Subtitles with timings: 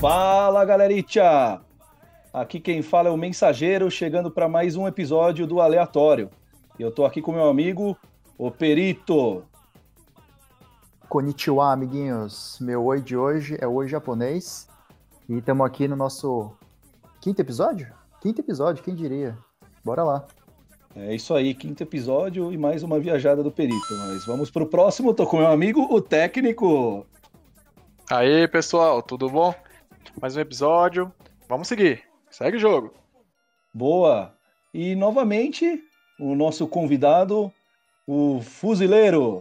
[0.00, 1.60] Fala, galeritia!
[2.32, 6.30] Aqui quem fala é o Mensageiro, chegando para mais um episódio do Aleatório.
[6.78, 7.94] E eu tô aqui com meu amigo,
[8.38, 9.44] o Perito.
[11.06, 12.56] Konnichiwa, amiguinhos.
[12.62, 14.66] Meu oi de hoje é oi japonês.
[15.28, 16.50] E estamos aqui no nosso
[17.20, 17.92] quinto episódio?
[18.22, 19.36] Quinto episódio, quem diria?
[19.84, 20.26] Bora lá.
[20.96, 23.94] É isso aí, quinto episódio e mais uma viajada do Perito.
[23.98, 27.06] Mas vamos pro próximo, tô com meu amigo, o técnico.
[28.10, 29.54] Aí, pessoal, tudo bom?
[30.18, 31.12] Mais um episódio.
[31.48, 32.02] Vamos seguir.
[32.30, 32.92] Segue o jogo.
[33.72, 34.34] Boa.
[34.72, 35.82] E novamente,
[36.18, 37.52] o nosso convidado,
[38.06, 39.40] o Fuzileiro.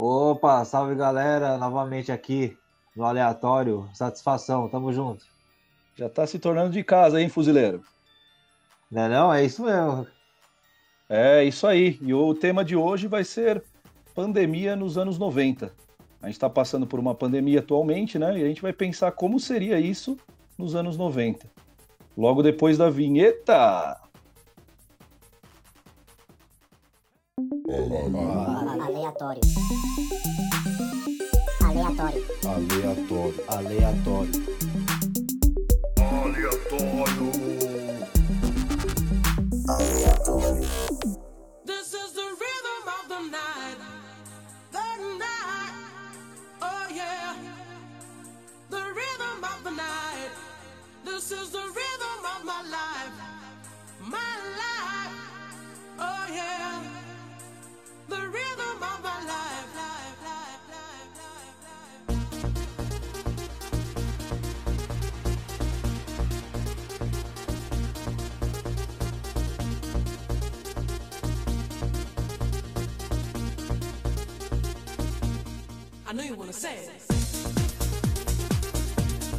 [0.00, 2.56] Opa, salve galera, novamente aqui
[2.94, 3.88] no aleatório.
[3.94, 5.24] Satisfação, tamo junto.
[5.96, 7.82] Já tá se tornando de casa, hein, Fuzileiro?
[8.90, 9.34] Não é não?
[9.34, 10.06] É isso mesmo.
[11.08, 11.98] É isso aí.
[12.00, 13.62] E o tema de hoje vai ser
[14.14, 15.72] pandemia nos anos 90.
[16.20, 18.38] A gente está passando por uma pandemia atualmente, né?
[18.38, 20.16] E a gente vai pensar como seria isso
[20.56, 21.46] nos anos 90.
[22.16, 24.00] Logo depois da vinheta.
[28.80, 29.40] Aleatório.
[31.62, 32.24] Aleatório.
[32.44, 33.44] Aleatório.
[33.48, 34.58] Aleatório.
[39.68, 40.17] This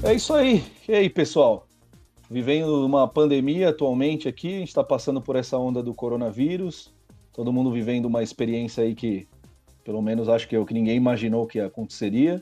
[0.01, 0.63] É isso aí.
[0.88, 1.67] E aí, pessoal?
[2.31, 6.94] Vivendo uma pandemia atualmente aqui, a gente está passando por essa onda do coronavírus.
[7.34, 9.28] Todo mundo vivendo uma experiência aí que,
[9.84, 12.41] pelo menos acho que é o que ninguém imaginou que aconteceria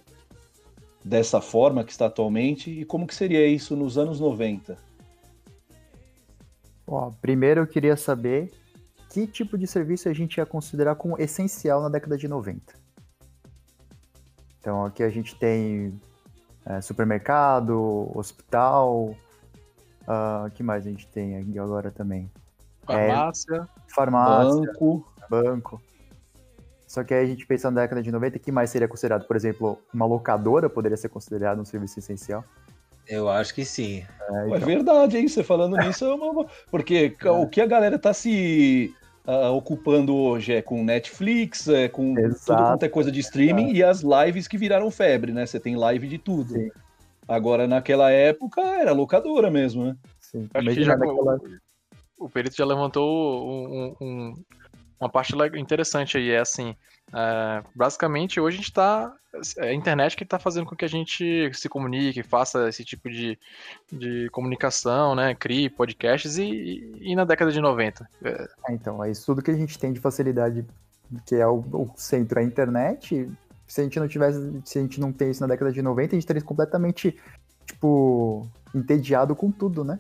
[1.04, 2.70] dessa forma que está atualmente.
[2.70, 4.78] E como que seria isso nos anos 90?
[6.86, 8.52] Ó, primeiro eu queria saber
[9.10, 12.87] que tipo de serviço a gente ia considerar como essencial na década de 90.
[14.60, 16.00] Então aqui a gente tem
[16.66, 19.16] é, supermercado, hospital,
[20.46, 22.30] o que mais a gente tem aqui agora também?
[22.86, 23.68] Farmácia.
[23.88, 25.14] Farmácia, Banco.
[25.30, 25.82] banco.
[26.88, 29.28] Só que aí a gente pensa na década de 90, que mais seria considerado?
[29.28, 32.46] Por exemplo, uma locadora poderia ser considerado um serviço essencial?
[33.06, 34.06] Eu acho que sim.
[34.30, 35.28] É, É então, verdade, hein?
[35.28, 36.46] Você falando nisso é uma.
[36.72, 38.94] Porque o que a galera tá se
[39.28, 42.64] ah, ocupando hoje é com Netflix, é com tudo Exato.
[42.64, 45.46] quanto é coisa de streaming e as lives que viraram febre, né?
[45.46, 46.54] Você tem live de tudo.
[46.54, 46.70] Sim.
[47.28, 49.98] Agora, naquela época, era locadora mesmo, né?
[50.22, 50.48] sim.
[50.54, 51.38] Acho que já naquela-
[52.18, 54.44] o Perito já levantou um- um-
[55.00, 56.32] uma parte interessante aí.
[56.32, 56.76] É assim,
[57.14, 59.14] é, basicamente hoje a gente tá.
[59.58, 63.08] É a internet que tá fazendo com que a gente se comunique, faça esse tipo
[63.10, 63.38] de,
[63.92, 65.36] de comunicação, né?
[65.36, 68.10] Crie podcasts e, e- na década de 90.
[68.24, 70.66] É, É, então, é isso tudo que a gente tem de facilidade,
[71.26, 73.30] que é o, o centro, a internet.
[73.68, 76.12] Se a gente não tivesse, se a gente não tem isso na década de 90,
[76.12, 77.16] a gente estaria completamente,
[77.66, 80.00] tipo, entediado com tudo, né?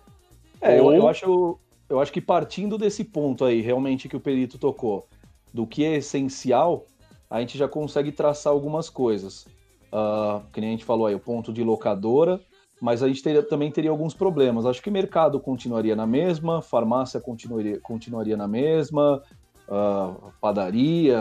[0.61, 1.59] É, eu, Ou- eu acho,
[1.89, 5.07] eu acho que partindo desse ponto aí, realmente, que o Perito tocou,
[5.53, 6.85] do que é essencial,
[7.29, 9.45] a gente já consegue traçar algumas coisas.
[9.91, 12.39] Ah, que nem a gente falou aí, o ponto de locadora,
[12.81, 14.65] mas a gente teria- também teria alguns problemas.
[14.65, 19.23] Acho que mercado continuaria na mesma, farmácia continuaria, continuaria na mesma,
[19.69, 21.19] ah, padaria,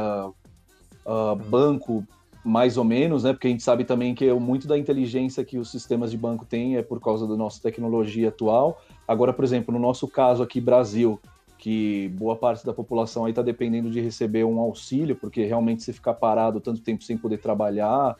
[1.06, 2.04] ah, banco
[2.46, 3.32] mais ou menos, né?
[3.32, 6.76] Porque a gente sabe também que muito da inteligência que os sistemas de banco têm
[6.76, 8.80] é por causa da nossa tecnologia atual.
[9.06, 11.20] Agora, por exemplo, no nosso caso aqui, Brasil,
[11.58, 15.92] que boa parte da população aí está dependendo de receber um auxílio, porque realmente se
[15.92, 18.14] ficar parado tanto tempo sem poder trabalhar,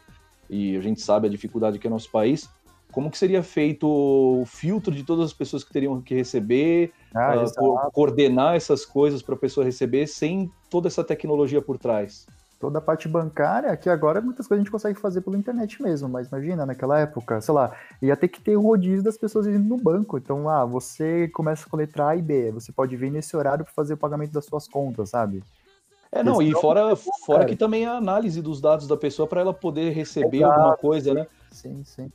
[0.50, 2.48] e a gente sabe a dificuldade que é nosso país,
[2.90, 7.36] como que seria feito o filtro de todas as pessoas que teriam que receber, Ah,
[7.36, 7.60] exato.
[7.60, 12.26] co- coordenar essas coisas para a pessoa receber sem toda essa tecnologia por trás?
[12.58, 16.08] Toda a parte bancária, que agora muitas coisas a gente consegue fazer pela internet mesmo,
[16.08, 19.58] mas imagina, naquela época, sei lá, ia ter que ter um rodízio das pessoas indo
[19.68, 20.16] no banco.
[20.16, 23.62] Então, ah, você começa com a letra A e B, você pode vir nesse horário
[23.64, 25.44] para fazer o pagamento das suas contas, sabe?
[26.10, 27.44] É, não, e Questão- fora, fora cara.
[27.44, 30.54] que também a análise dos dados da pessoa para ela poder receber Exato.
[30.54, 31.26] alguma coisa, né?
[31.50, 32.10] Sim, sim.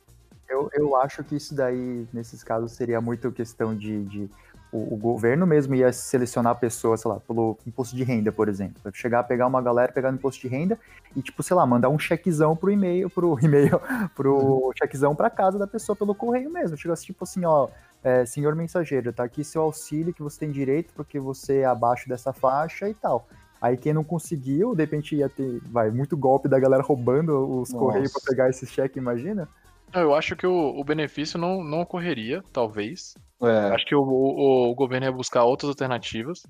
[0.48, 4.30] Eu, eu acho que isso daí, nesses casos, seria muito questão de, de
[4.72, 8.80] o, o governo mesmo ia selecionar pessoas, sei lá, pelo imposto de renda, por exemplo.
[8.82, 10.78] Vai chegar, pegar uma galera, pegar no imposto de renda
[11.14, 13.78] e, tipo, sei lá, mandar um chequezão pro e-mail, pro e-mail,
[14.16, 16.76] pro chequezão pra casa da pessoa pelo correio mesmo.
[16.76, 17.68] Chega assim, tipo assim, ó,
[18.02, 22.08] é, senhor mensageiro, tá aqui seu auxílio que você tem direito porque você é abaixo
[22.08, 23.28] dessa faixa e tal.
[23.60, 27.70] Aí quem não conseguiu, de repente ia ter, vai, muito golpe da galera roubando os
[27.70, 27.78] Nossa.
[27.78, 29.46] correios pra pegar esse cheque, imagina?
[29.94, 33.14] Eu acho que o, o benefício não, não ocorreria, talvez.
[33.42, 36.42] É, Acho que o, o, o governo ia buscar outras alternativas.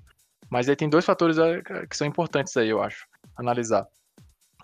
[0.49, 3.87] Mas aí tem dois fatores eh, que são importantes aí, eu acho, analisar.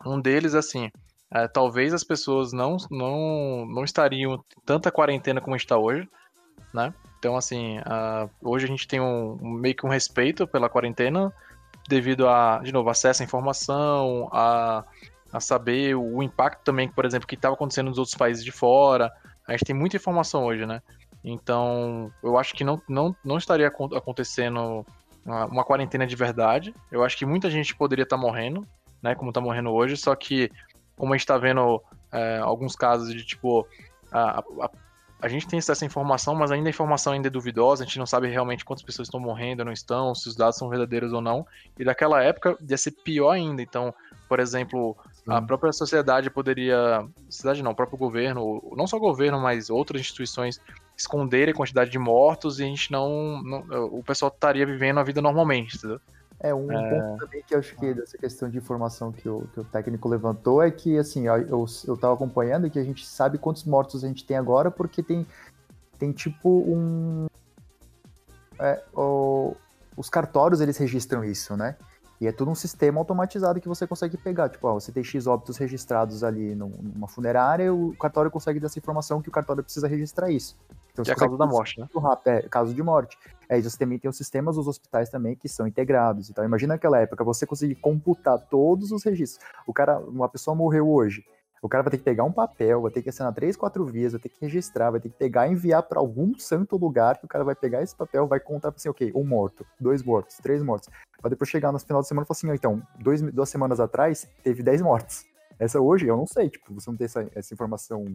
[0.06, 0.92] Um deles, assim,
[1.32, 6.08] é, talvez as pessoas não, não, não estariam tanta quarentena como está hoje,
[6.74, 6.94] né?
[7.18, 11.34] Então, assim, ah, hoje a gente tem um- meio que um respeito pela quarentena
[11.88, 14.84] devido a, de novo, acesso à informação, a,
[15.34, 19.12] a saber o impacto também, por exemplo, que estava acontecendo nos outros países de fora.
[19.48, 20.82] A gente tem muita informação hoje, né?
[21.24, 24.86] Então, eu acho que não, não, não estaria acon- acontecendo
[25.26, 26.74] uma, uma quarentena de verdade.
[26.92, 28.66] Eu acho que muita gente poderia estar morrendo,
[29.02, 29.16] né?
[29.16, 30.50] Como tá morrendo hoje, só que,
[30.96, 31.82] como a gente tá vendo
[32.12, 33.68] é, alguns casos de tipo.
[34.12, 34.70] A, a,
[35.22, 38.00] a gente tem acesso à informação, mas ainda a informação ainda é duvidosa, a gente
[38.00, 41.12] não sabe realmente quantas pessoas estão morrendo ou não estão, se os dados são verdadeiros
[41.12, 41.46] ou não.
[41.78, 43.62] E daquela época ia ser pior ainda.
[43.62, 43.94] Então,
[44.30, 44.96] por exemplo,
[45.28, 47.06] a própria sociedade poderia.
[47.30, 50.62] Sociedade não, o próprio governo, não só o governo, mas outras instituições
[51.02, 53.42] esconderem a quantidade de mortos e a gente não.
[53.44, 56.00] não- o pessoal estaria vivendo a vida normalmente, entendeu?
[56.42, 59.60] É, um ponto também que eu acho que dessa questão de informação que o, que
[59.60, 63.38] o técnico levantou é que, assim, eu, eu tava acompanhando e que a gente sabe
[63.38, 65.28] quantos mortos a gente tem agora, porque tem,
[65.98, 67.28] tem tipo um.
[68.58, 69.54] é, o-
[69.98, 71.76] os cartórios eles registram isso, né?
[72.20, 74.50] E é tudo um sistema automatizado que você consegue pegar.
[74.50, 78.66] Tipo, ó, você tem X óbitos registrados ali num- numa funerária, o cartório consegue dar
[78.68, 80.58] essa informação que o cartório precisa registrar isso.
[80.92, 81.86] Então, Que é consegue da morte, né?
[81.86, 83.18] muito rápido, é, caso de morte.
[83.48, 86.30] É, você também tem os sistemas dos hospitais também que são integrados.
[86.30, 89.44] Então, imagina naquela época, você conseguir computar todos os registros.
[89.66, 91.24] O cara, uma pessoa morreu hoje.
[91.62, 94.14] O cara vai ter que pegar um papel, vai ter que assinar três, quatro vias,
[94.14, 97.26] vai ter que registrar, vai ter que pegar e enviar para algum santo lugar que
[97.26, 100.64] o cara vai pegar esse papel, vai contar assim, ok, um morto, dois mortos, três
[100.64, 100.90] mortos.
[101.22, 103.80] Pra depois chegar no final de semana e falar assim, ó, então, dois, duas semanas
[103.80, 105.26] atrás teve dez mortes.
[105.60, 108.06] Essa hoje, eu não sei, tipo, você não tem essa, essa informação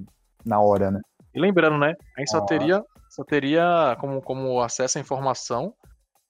[0.44, 1.00] na hora, né?
[1.34, 1.94] E lembrando, né?
[2.16, 2.46] A gente só Ah.
[2.46, 5.74] teria, só teria como, como acesso à informação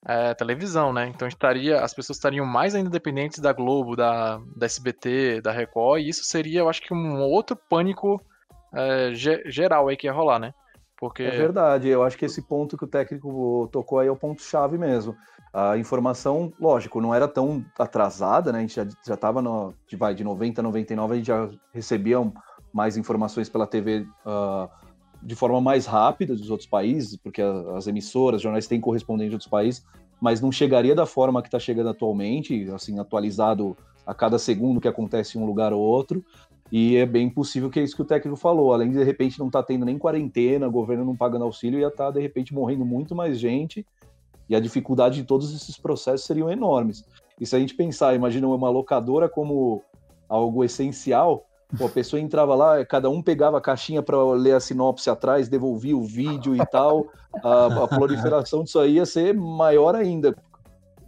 [0.07, 1.07] é, televisão, né?
[1.07, 6.01] Então estaria, as pessoas estariam mais ainda dependentes da Globo, da, da SBT, da Record,
[6.01, 8.21] e isso seria, eu acho que um outro pânico
[8.73, 10.53] é, ge- geral aí que ia rolar, né?
[10.97, 14.15] Porque É verdade, eu acho que esse ponto que o técnico tocou aí é o
[14.15, 15.15] ponto-chave mesmo.
[15.53, 18.59] A informação, lógico, não era tão atrasada, né?
[18.59, 22.17] A gente já, já tava no, de, de 90 a 99, a gente já recebia
[22.73, 24.69] mais informações pela TV ah,
[25.25, 29.49] de forma mais rápida dos outros países, porque as emissoras, jornais têm correspondente de outros
[29.49, 29.83] países,
[30.21, 33.75] mas não chegaria da forma que está chegando atualmente, assim, atualizado
[34.05, 36.23] a cada segundo que acontece em um lugar ou outro.
[36.71, 38.71] E é bem possível que é isso que o técnico falou.
[38.71, 41.87] Além de, de repente, não tá tendo nem quarentena, o governo não pagando auxílio, ia
[41.87, 43.85] estar, de repente, morrendo muito mais gente.
[44.47, 47.03] E a dificuldade de todos esses processos seriam enormes.
[47.39, 49.81] E se a gente pensar, imagina uma locadora como
[50.29, 51.45] algo essencial,
[51.77, 55.49] pô, a pessoa entrava lá, cada um pegava a caixinha para ler a sinopse atrás,
[55.49, 57.07] devolvia o vídeo e tal.
[57.43, 60.35] A, a proliferação disso aí ia ser maior ainda.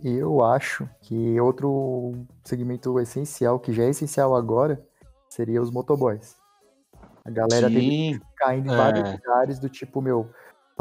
[0.04, 4.82] Eu acho que outro segmento essencial, que já é essencial agora,
[5.30, 6.38] seria os motoboys.
[7.26, 8.78] A galera tem Sim, ficar indo em É.
[8.78, 10.30] vários lugares do tipo, meu,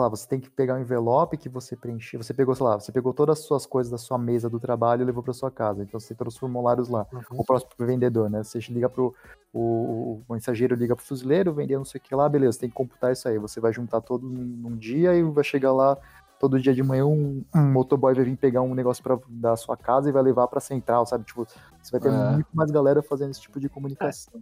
[0.05, 2.93] lá, você tem que pegar um envelope que você preencheu, você pegou, sei lá, você
[2.93, 5.83] pegou todas as suas coisas da sua mesa do trabalho e levou para sua casa.
[5.83, 7.07] Então você tem todos os formulários lá.
[7.31, 8.43] O próximo vendedor, né?
[8.43, 9.15] Você liga pro
[9.53, 12.75] o, o mensageiro liga pro fuzileiro, vender não sei o que lá, beleza, tem que
[12.75, 13.39] computar isso aí.
[13.39, 15.97] Você vai juntar todo num, num dia e vai chegar lá
[16.39, 19.77] todo dia de manhã um, um motoboy vai vir pegar um negócio pra, da sua
[19.77, 21.25] casa e vai levar pra central, sabe?
[21.25, 21.47] Tipo,
[21.83, 22.33] você vai ter É.
[22.35, 24.35] muito mais galera fazendo esse tipo de comunicação.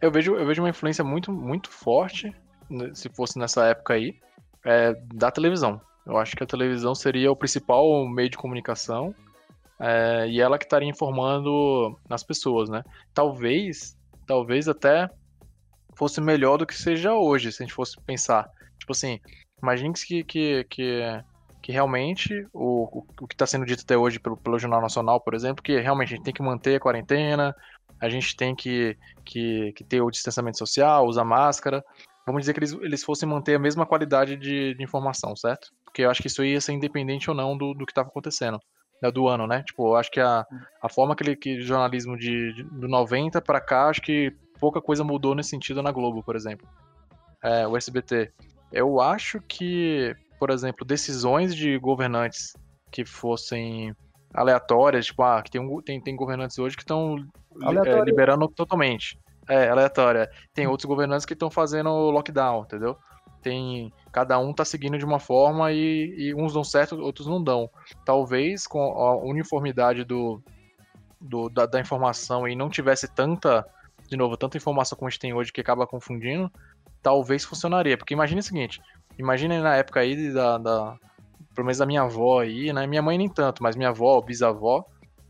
[0.00, 2.32] eu vejo, eu vejo uma influência muito, muito forte,
[2.70, 4.14] né, se fosse nessa época aí,
[4.64, 5.80] é, da televisão.
[6.06, 9.14] Eu acho que a televisão seria o principal meio de comunicação
[9.78, 12.82] é, e ela que estaria informando as pessoas, né?
[13.14, 15.08] Talvez, talvez até
[15.96, 18.48] fosse melhor do que seja hoje, se a gente fosse pensar.
[18.78, 19.18] Tipo assim,
[19.62, 21.00] imagine que, que, que,
[21.62, 25.34] que realmente o, o, que está sendo dito até hoje pelo, pelo Jornal Nacional, por
[25.34, 27.54] exemplo, que realmente a gente tem que manter a quarentena,
[28.00, 31.84] a gente tem que, que, que ter o distanciamento social, usar máscara.
[32.30, 35.70] Vamos dizer que eles, eles fossem manter a mesma qualidade de, de informação, certo?
[35.84, 38.58] Porque eu acho que isso ia ser independente ou não do, do que estava acontecendo.
[39.02, 39.62] né, Do ano, né?
[39.62, 40.46] Tipo, eu acho que a,
[40.82, 44.80] a forma que, ele, que jornalismo de, de, do 90 para cá, acho que pouca
[44.80, 46.68] coisa mudou nesse sentido na Globo, por exemplo.
[47.42, 48.32] É, o SBT.
[48.72, 52.54] Eu acho que por exemplo, decisões de governantes
[52.90, 53.94] que fossem
[54.32, 57.16] aleatórias, tipo, ah, que tem, um, tem, tem governantes hoje que estão
[57.62, 58.04] Aleatório.
[58.04, 59.18] liberando totalmente.
[59.48, 60.30] É, aleatória.
[60.54, 62.96] Tem outros governantes que estão fazendo lockdown, entendeu?
[63.42, 63.92] Tem.
[64.12, 67.70] Cada um tá seguindo de uma forma e, e uns dão certo, outros não dão.
[68.04, 70.42] Talvez com a uniformidade do,
[71.20, 73.66] do da, da informação e não tivesse tanta,
[74.08, 76.50] de novo, tanta informação como a gente tem hoje que acaba confundindo,
[77.02, 77.96] talvez funcionaria.
[77.96, 78.80] Porque imagine o seguinte,
[79.18, 80.96] imagine na época aí da, da
[81.54, 82.86] pelo menos da minha avó aí, né?
[82.86, 84.84] Minha mãe nem tanto, mas minha avó, bisavó,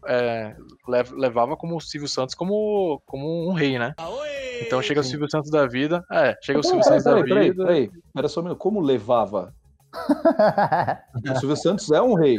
[0.06, 0.56] é,
[0.88, 3.94] lev- levava como o Silvio Santos como, como um rei, né?
[4.62, 6.04] Então chega o Silvio Santos da vida.
[6.12, 7.64] É, chega o Silvio Santos da peraí, peraí, vida.
[7.64, 7.90] peraí.
[8.14, 8.58] Pera só um minuto.
[8.58, 9.54] Como levava?
[11.30, 12.38] O Silvio Santos é um rei.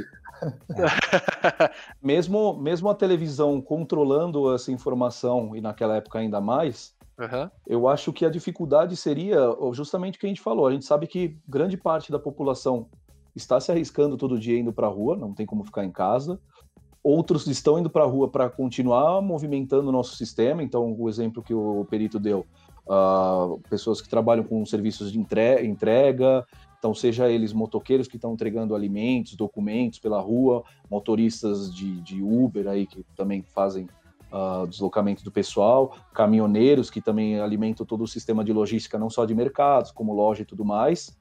[2.01, 7.51] Mesmo, mesmo a televisão controlando essa informação, e naquela época ainda mais, Aham.
[7.67, 9.37] eu acho que a dificuldade seria
[9.73, 10.67] justamente o que a gente falou.
[10.67, 12.89] A gente sabe que grande parte da população
[13.35, 16.39] está se arriscando todo dia indo para a rua, não tem como ficar em casa.
[17.03, 20.61] Outros estão indo para a rua para continuar movimentando o nosso sistema.
[20.61, 22.45] Então, o exemplo que o perito deu,
[22.87, 26.45] ah, pessoas que trabalham com serviços de entre- entrega,
[26.77, 32.67] então seja eles motoqueiros que estão entregando alimentos, documentos pela rua, motoristas de, de Uber
[32.67, 33.87] aí que também fazem
[34.31, 39.25] ah, deslocamento do pessoal, caminhoneiros que também alimentam todo o sistema de logística, não só
[39.25, 41.17] de mercados, como loja e tudo mais.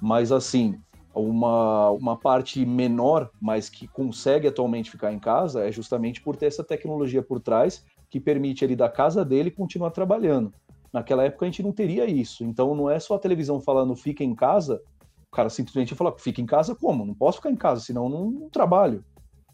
[0.00, 0.78] Mas assim,
[1.14, 6.46] uma, uma parte menor, mas que consegue atualmente ficar em casa, é justamente por ter
[6.46, 10.52] essa tecnologia por trás que permite ele da casa dele continuar trabalhando.
[10.92, 12.44] Naquela época a gente não teria isso.
[12.44, 14.82] Então não é só a televisão falando fica em casa,
[15.28, 17.06] o cara simplesmente fala, fica em casa como?
[17.06, 19.04] Não posso ficar em casa, senão não, não trabalho.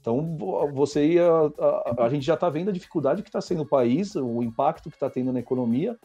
[0.01, 1.29] Então vo- você ia.
[1.59, 4.89] A, a gente já está vendo a dificuldade que está sendo o país, o impacto
[4.89, 5.99] que está tendo na economia.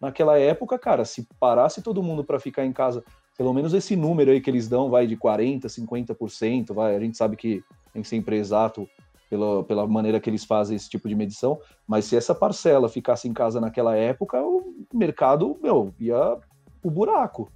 [0.00, 3.02] Naquela época, cara, se parasse todo mundo para ficar em casa,
[3.38, 7.16] pelo menos esse número aí que eles dão vai de 40%, 50%, vai, a gente
[7.16, 8.88] sabe que tem que ser sempre exato
[9.30, 13.28] pela, pela maneira que eles fazem esse tipo de medição, mas se essa parcela ficasse
[13.28, 16.36] em casa naquela época, o mercado, meu, ia
[16.82, 17.48] o buraco.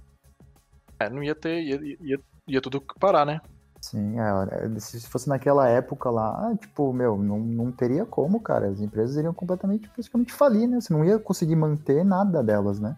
[0.99, 1.61] É, não ia ter.
[1.61, 3.41] Ia, ia, ia tudo parar, né?
[3.81, 8.67] Sim, é, se fosse naquela época lá, tipo, meu, não, não teria como, cara.
[8.67, 10.79] As empresas iriam completamente, praticamente falir, né?
[10.79, 12.95] Você não ia conseguir manter nada delas, né?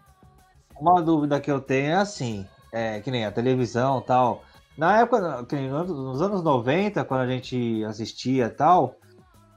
[0.78, 4.44] Uma dúvida que eu tenho é assim, é, que nem a televisão tal.
[4.76, 8.96] Na época, que nem nos anos 90, quando a gente assistia tal,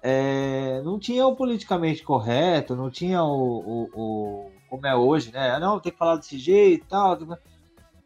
[0.02, 5.52] é, não tinha o politicamente correto, não tinha o, o- o- como é hoje, né?
[5.52, 7.18] Ah, Não, tem que falar desse jeito e tal.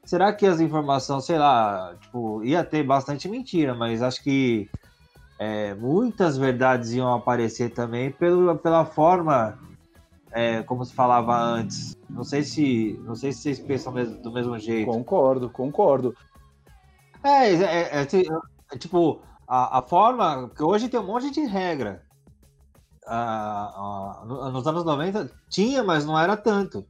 [0.06, 4.68] Será que as informações, sei lá, tipo, ia ter bastante mentira, mas acho que
[5.40, 9.58] é, muitas verdades iam aparecer também pelo, pela forma
[10.34, 11.96] é, como se falava antes.
[12.10, 14.90] Não sei se, não sei se vocês pensam do mesmo jeito.
[14.90, 16.16] Concordo, concordo.
[17.24, 18.06] É, é, é, é,
[18.74, 20.48] é tipo, a, a forma.
[20.48, 22.04] Porque hoje tem um monte de regra.
[23.06, 26.86] Ah, ah, no- nos anos 90 tinha, mas não era tanto.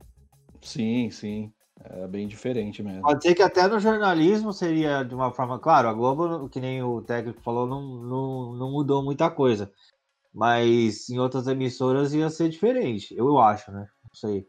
[0.61, 1.51] Sim, sim.
[1.85, 3.01] É bem diferente mesmo.
[3.01, 5.59] Pode ser que até no jornalismo seria de uma forma.
[5.59, 9.69] Claro, a Globo, que nem o técnico falou, não, não, não mudou muita coisa.
[10.33, 13.87] Mas em outras emissoras ia ser diferente, eu acho, né?
[14.03, 14.47] Não sei.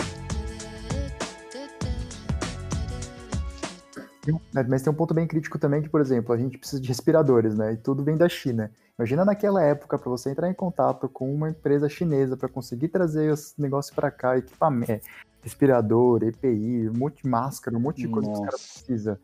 [4.69, 7.57] Mas tem um ponto bem crítico também que, por exemplo, a gente precisa de respiradores,
[7.57, 7.73] né?
[7.73, 8.71] E tudo vem da China.
[8.97, 13.31] Imagina naquela época para você entrar em contato com uma empresa chinesa para conseguir trazer
[13.31, 15.01] os negócios para cá, equipamento, é,
[15.41, 18.85] respirador, EPI, um monte de máscara, um monte de coisa que os caras Nossa.
[18.85, 19.17] precisam.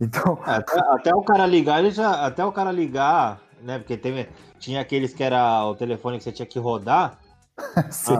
[0.00, 2.24] Então, É, Até, até o cara ligar, ele já.
[2.24, 3.78] Até o cara ligar, né?
[3.78, 4.26] Porque teve,
[4.58, 7.18] tinha aqueles que era o telefone que você tinha que rodar.
[7.90, 8.14] sim.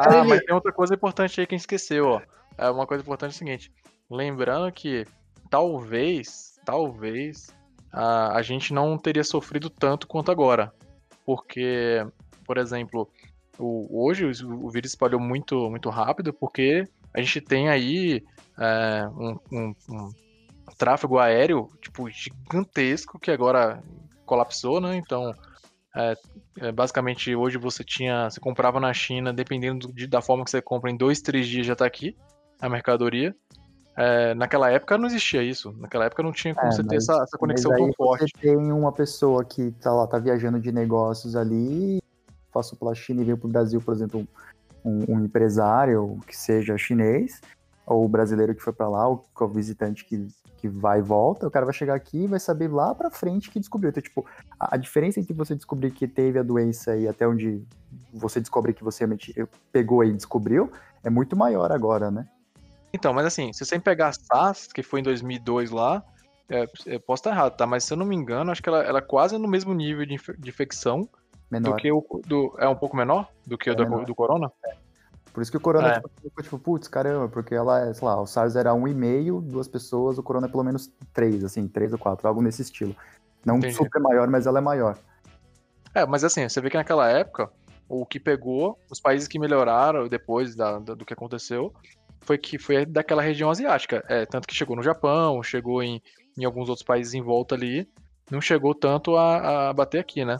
[0.00, 2.22] Ah, mas tem outra coisa importante aí que a gente esqueceu, ó.
[2.56, 3.72] É uma coisa importante é o seguinte.
[4.10, 5.06] Lembrando que
[5.50, 7.54] talvez, talvez,
[7.92, 10.72] a, a gente não teria sofrido tanto quanto agora.
[11.24, 12.06] Porque,
[12.46, 13.08] por exemplo,
[13.58, 18.22] o, hoje o, o vírus espalhou muito, muito rápido porque a gente tem aí
[18.58, 20.10] é, um, um- um
[20.76, 23.82] tráfego aéreo tipo, gigantesco que agora
[24.24, 24.96] colapsou, né?
[24.96, 25.34] Então,
[25.96, 26.16] é,
[26.60, 28.28] é, basicamente, hoje você tinha.
[28.30, 31.66] Você comprava na China, dependendo de- da forma que você compra, em dois, três dias
[31.66, 32.16] já tá aqui
[32.60, 33.34] a mercadoria.
[34.00, 35.74] É, naquela época não existia isso.
[35.76, 38.30] Naquela época não tinha como É, você ter mas- essa, essa conexão tão forte.
[38.32, 42.00] Você tem uma pessoa que tá lá, tá viajando de negócios ali,
[42.52, 44.24] passou pela China e veio pro Brasil, por exemplo,
[44.84, 47.40] um, um empresário que seja chinês,
[47.84, 50.28] ou o brasileiro que foi para lá, ou o visitante que,
[50.58, 53.50] que vai e volta, o cara vai chegar aqui e vai saber lá pra frente
[53.50, 53.90] que descobriu.
[53.90, 54.24] Então, tipo,
[54.60, 57.64] a, a diferença entre você descobrir que teve a doença e até onde
[58.14, 59.34] você descobre que você realmente
[59.72, 60.70] pegou e descobriu
[61.02, 62.28] é muito maior agora, né?
[62.92, 66.02] Então, mas assim, se você pegar a SARS, que foi em 2002 lá,
[66.48, 67.66] é, eu posso estar errado, tá?
[67.66, 70.06] Mas se eu não me engano, acho que ela, ela é quase no mesmo nível
[70.06, 71.08] de, infe- de infecção
[71.50, 71.74] Menor.
[71.74, 74.04] do que o do, é um pouco menor do que o É do, menor.
[74.04, 74.50] do corona.
[75.32, 75.92] Por isso que o corona É.
[75.92, 78.94] tipo, ficou tipo, putz, caramba, porque ela é, sei lá, o SARS era um e
[78.94, 82.62] meio, duas pessoas, o corona é pelo menos três, assim, três ou quatro, algo nesse
[82.62, 82.96] estilo.
[83.44, 83.74] Não Entendi.
[83.76, 84.98] super maior, mas ela é maior.
[85.94, 87.50] É, mas assim, você vê que naquela época,
[87.88, 91.72] o que pegou, os países que melhoraram depois da, da- do que aconteceu,
[92.20, 94.04] foi que foi daquela região asiática.
[94.08, 96.02] É, tanto que chegou no Japão, chegou em,
[96.38, 97.88] em alguns outros países em volta ali,
[98.30, 100.38] não chegou tanto a, a bater aqui, né?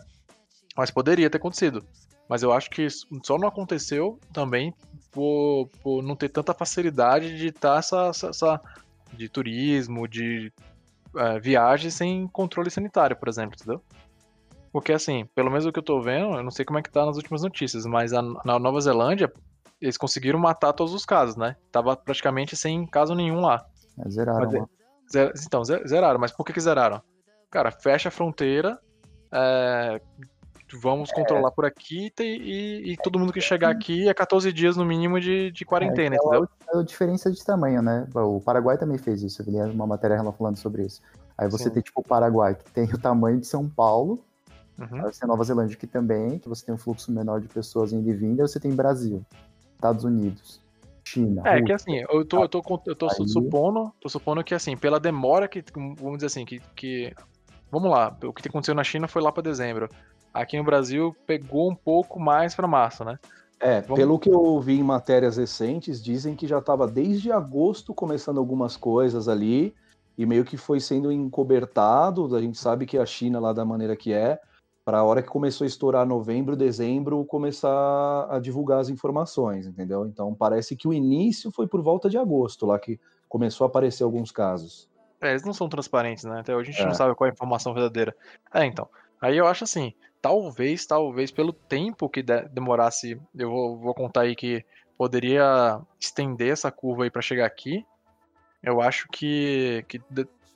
[0.76, 1.84] Mas poderia ter acontecido.
[2.28, 2.86] Mas eu acho que
[3.22, 4.74] só não aconteceu também
[5.10, 8.60] por, por não ter tanta facilidade de estar essa, essa, essa-
[9.14, 10.52] de turismo, de
[11.16, 13.82] é, viagem sem controle sanitário, por exemplo, entendeu?
[14.70, 16.90] Porque assim, pelo menos o que eu tô vendo, eu não sei como é que
[16.90, 19.32] tá nas últimas notícias, mas a- na Nova Zelândia,
[19.80, 21.56] eles conseguiram matar todos os casos, né?
[21.70, 23.64] Tava praticamente sem caso nenhum lá.
[24.04, 24.64] É, zeraram Mas é-.
[25.10, 27.00] Zer- Então, ze- zeraram, mas por que que zeraram?
[27.50, 28.78] Cara, fecha a fronteira,
[29.32, 30.00] é,
[30.82, 34.76] vamos controlar por aqui e, e- e todo mundo que chegar aqui é 14 dias
[34.76, 36.46] no mínimo de, de quarentena, É, entendeu?
[36.74, 38.06] É a diferença de tamanho, né?
[38.14, 41.00] O Paraguai também fez isso, eu li uma matéria falando sobre isso.
[41.38, 41.70] Aí você Sim.
[41.70, 44.18] tem, tipo, o Paraguai, que tem o tamanho de São Paulo,
[44.78, 44.98] Uhum.
[45.06, 47.48] aí você tem a Nova Zelândia, que também, que você tem um fluxo menor de
[47.48, 49.24] pessoas indo e vindo, aí você tem Brasil,
[49.78, 50.60] Estados Unidos,
[51.04, 51.76] China, É, que Rússia.
[51.76, 55.46] assim, eu tô, eu tô, eu tô Aí- supondo, tô supondo que assim, pela demora
[55.48, 57.14] que, vamos dizer assim, que, que
[57.70, 59.88] vamos lá, o que aconteceu na China foi lá pra dezembro.
[60.34, 63.18] Aqui no Brasil pegou um pouco mais pra março, né?
[63.60, 67.94] É, Vamos- pelo que eu vi em matérias recentes, dizem que já estava desde agosto
[67.94, 69.74] começando algumas coisas ali
[70.16, 72.34] e meio que foi sendo encobertado.
[72.36, 74.38] A gente sabe que a China, lá da maneira que é,
[74.88, 80.06] para a hora que começou a estourar novembro, dezembro, começar a divulgar as informações, entendeu?
[80.06, 82.98] Então parece que o início foi por volta de agosto, lá que
[83.28, 84.88] começou a aparecer alguns casos.
[85.20, 86.40] É, eles não são transparentes, né?
[86.40, 86.86] Até hoje a gente É.
[86.86, 88.16] não sabe qual é a informação verdadeira.
[88.54, 88.88] É, então.
[89.20, 94.22] Aí eu acho assim, talvez, talvez, pelo tempo que de- demorasse, eu vou, vou contar
[94.22, 94.64] aí que
[94.96, 97.84] poderia estender essa curva aí pra chegar aqui.
[98.62, 100.00] Eu acho que, que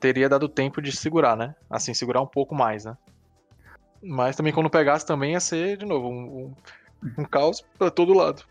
[0.00, 1.54] teria dado tempo de segurar, né?
[1.68, 2.96] Assim, segurar um pouco mais, né?
[4.02, 6.54] Mas também quando pegasse também ia ser, de novo, um, um,
[7.18, 8.42] um caos pra todo lado.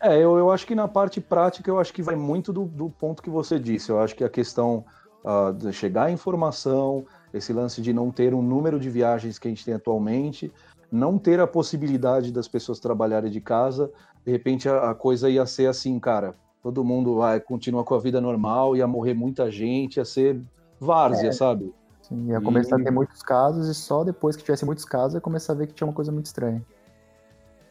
[0.00, 2.90] É, eu, eu acho que na parte prática, eu acho que vai muito do, do
[2.90, 3.90] ponto que você disse.
[3.90, 4.84] Eu acho que a questão
[5.24, 9.48] ah, de chegar a informação, esse lance de não ter um número de viagens que
[9.48, 10.52] a gente tem atualmente,
[10.90, 13.90] não ter a possibilidade das pessoas trabalharem de casa,
[14.24, 17.98] de repente a, a coisa ia ser assim, cara, todo mundo vai continuar com a
[17.98, 20.40] vida normal, ia morrer muita gente, ia ser
[20.78, 21.74] várzea, sabe?
[22.08, 25.14] Sim, ia começar E- a ter muitos casos e só depois que tivesse muitos casos
[25.14, 26.62] ia começar a ver que tinha uma coisa muito estranha.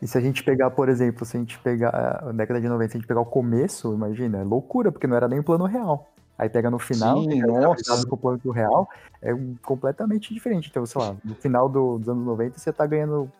[0.01, 1.89] E se a gente pegar, por exemplo, se a gente pegar
[2.27, 5.15] a década de 90, se a gente pegar o começo, imagina, é loucura, porque não
[5.15, 6.09] era nem plano real.
[6.37, 8.05] Aí pega no final, Sim, nossa.
[8.05, 8.89] com o plano real,
[9.21, 9.31] é
[9.63, 10.67] completamente diferente.
[10.69, 13.31] Então, sei lá, no final do- dos anos 90 você tá ganhando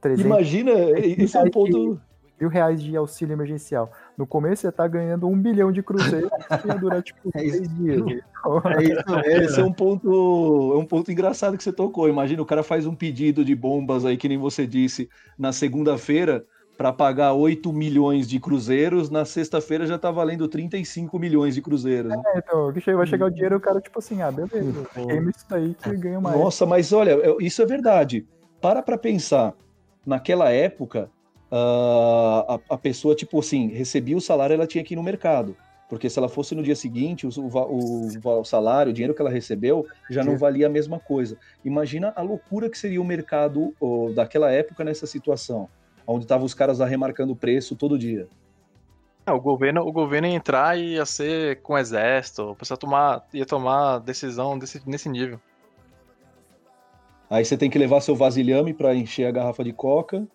[0.00, 2.00] 300 Imagina, esse é um ponto.
[2.40, 3.88] mil reais de auxílio emergencial.
[4.16, 6.30] No começo você tá ganhando um bilhão de cruzeiros
[6.62, 7.56] que ia durar tipo É isso.
[7.56, 8.02] três dias.
[8.06, 12.08] É isso Esse é um ponto, é um ponto engraçado que você tocou.
[12.08, 16.44] Imagina, o cara faz um pedido de bombas aí, que nem você disse, na segunda-feira,
[16.76, 22.10] para pagar 8 milhões de cruzeiros, na sexta-feira já tá valendo 35 milhões de cruzeiros.
[22.10, 22.22] né?
[22.34, 25.74] É, então, vai chegar o dinheiro, o cara, tipo assim, ah, beleza, queima isso daí
[25.74, 26.36] que ganha mais.
[26.38, 28.26] Nossa, mas olha, isso é verdade.
[28.60, 29.54] Para pra pensar.
[30.06, 31.10] Naquela época,
[31.56, 35.56] ah, a, a pessoa, tipo assim, recebia o salário, ela tinha que ir no mercado.
[35.88, 38.08] Porque se ela fosse no dia seguinte, o, o
[38.40, 41.38] o, salário, o dinheiro que ela recebeu, já não valia a mesma coisa.
[41.64, 45.68] Imagina a loucura que seria o mercado ô, daquela época nessa situação,
[46.04, 48.26] onde estavam os caras lá remarcando o preço todo dia.
[49.24, 52.76] É, o governo, o governo ia entrar e ia ser com o exército, o pessoal
[52.76, 55.38] tomar, ia tomar decisão desse, nesse nível.
[57.30, 60.26] Aí você tem que levar seu vasilhame para encher a garrafa de coca,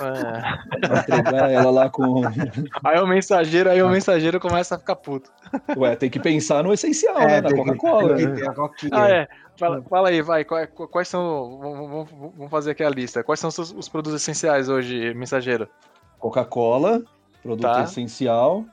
[0.00, 1.16] É.
[1.16, 2.22] entregar ela lá com.
[2.84, 5.30] Aí o mensageiro, aí o mensageiro começa a ficar puto.
[5.76, 7.40] Ué, tem que pensar no essencial, É, né?
[7.42, 8.16] Na Coca-Cola.
[8.54, 8.90] coquinha.
[8.92, 9.28] Ah, é.
[9.58, 10.44] Fala, fala aí, vai.
[10.44, 11.58] Quais, quais são.
[11.60, 13.22] Vamos, fazer aqui a lista.
[13.22, 15.68] Quais são os, produtos essenciais hoje, mensageiro?
[16.18, 17.02] Coca-Cola,
[17.42, 17.82] produto Tá.
[17.84, 18.64] essencial.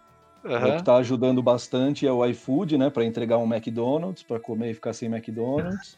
[0.43, 0.77] O Aham.
[0.77, 2.89] que tá ajudando bastante é o iFood, né?
[2.89, 5.97] Para entregar um McDonald's, para comer e ficar sem McDonald's.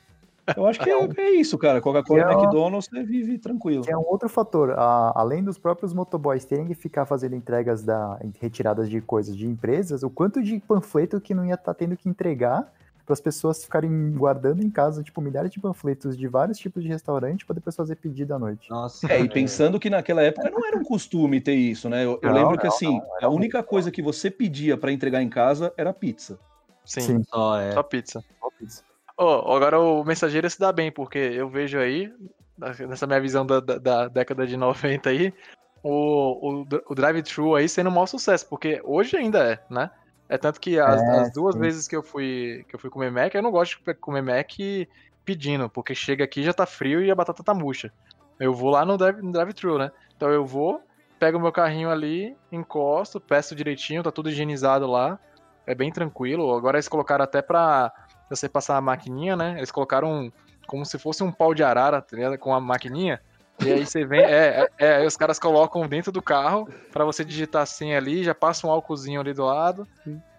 [0.55, 1.79] Eu acho que é, é isso, cara.
[1.81, 2.33] Coca-Cola e É.
[2.33, 3.83] McDonald's, você vive tranquilo.
[3.83, 4.71] Que é um outro fator.
[4.71, 9.47] a- além dos próprios motoboys terem que ficar fazendo entregas da retiradas de coisas de
[9.47, 12.71] empresas, o quanto de panfleto que não ia estar tendo que entregar
[13.05, 16.87] para as pessoas ficarem guardando em casa, tipo, milhares de panfletos de vários tipos de
[16.89, 18.69] restaurante para depois fazer pedido à noite.
[18.69, 19.11] Nossa.
[19.11, 22.05] É, e pensando que naquela época não era um costume ter isso, né?
[22.05, 25.21] Eu, eu Não, lembro que não, assim, a única coisa que você pedia pra entregar
[25.21, 26.39] em casa era pizza.
[26.85, 27.23] Sim, Sim.
[27.23, 27.71] Só é.
[27.73, 28.23] só pizza.
[29.17, 32.11] Ó, agora o mensageiro se dá bem, porque eu vejo aí,
[32.87, 35.33] nessa minha visão da, da- da década de 90 aí,
[35.83, 39.91] o, o, o drive-thru aí sendo um maior sucesso, porque hoje ainda é, né?
[40.29, 41.61] É tanto que as, É, as duas sim.
[41.61, 44.49] vezes que eu fui que eu fui comer Mac, eu não gosto de comer Mac
[45.25, 47.91] pedindo, porque chega aqui já tá frio e a batata tá murcha.
[48.39, 49.91] Eu vou lá no drive- no drive-thru, né?
[50.15, 50.81] Então eu vou,
[51.19, 55.19] pego o meu carrinho ali, encosto, peço direitinho, tá tudo higienizado lá.
[55.67, 56.53] É bem tranquilo.
[56.55, 57.91] Agora eles colocaram até pra
[58.35, 59.55] você passar a maquininha, né?
[59.57, 60.31] Eles colocaram
[60.67, 62.37] como se fosse um pau de arara, tá ligado?
[62.37, 63.19] Com a maquininha.
[63.63, 67.05] E aí você vem, é, é, é, aí os caras colocam dentro do carro pra
[67.05, 69.87] você digitar assim ali, já passa um álcoolzinho ali do lado,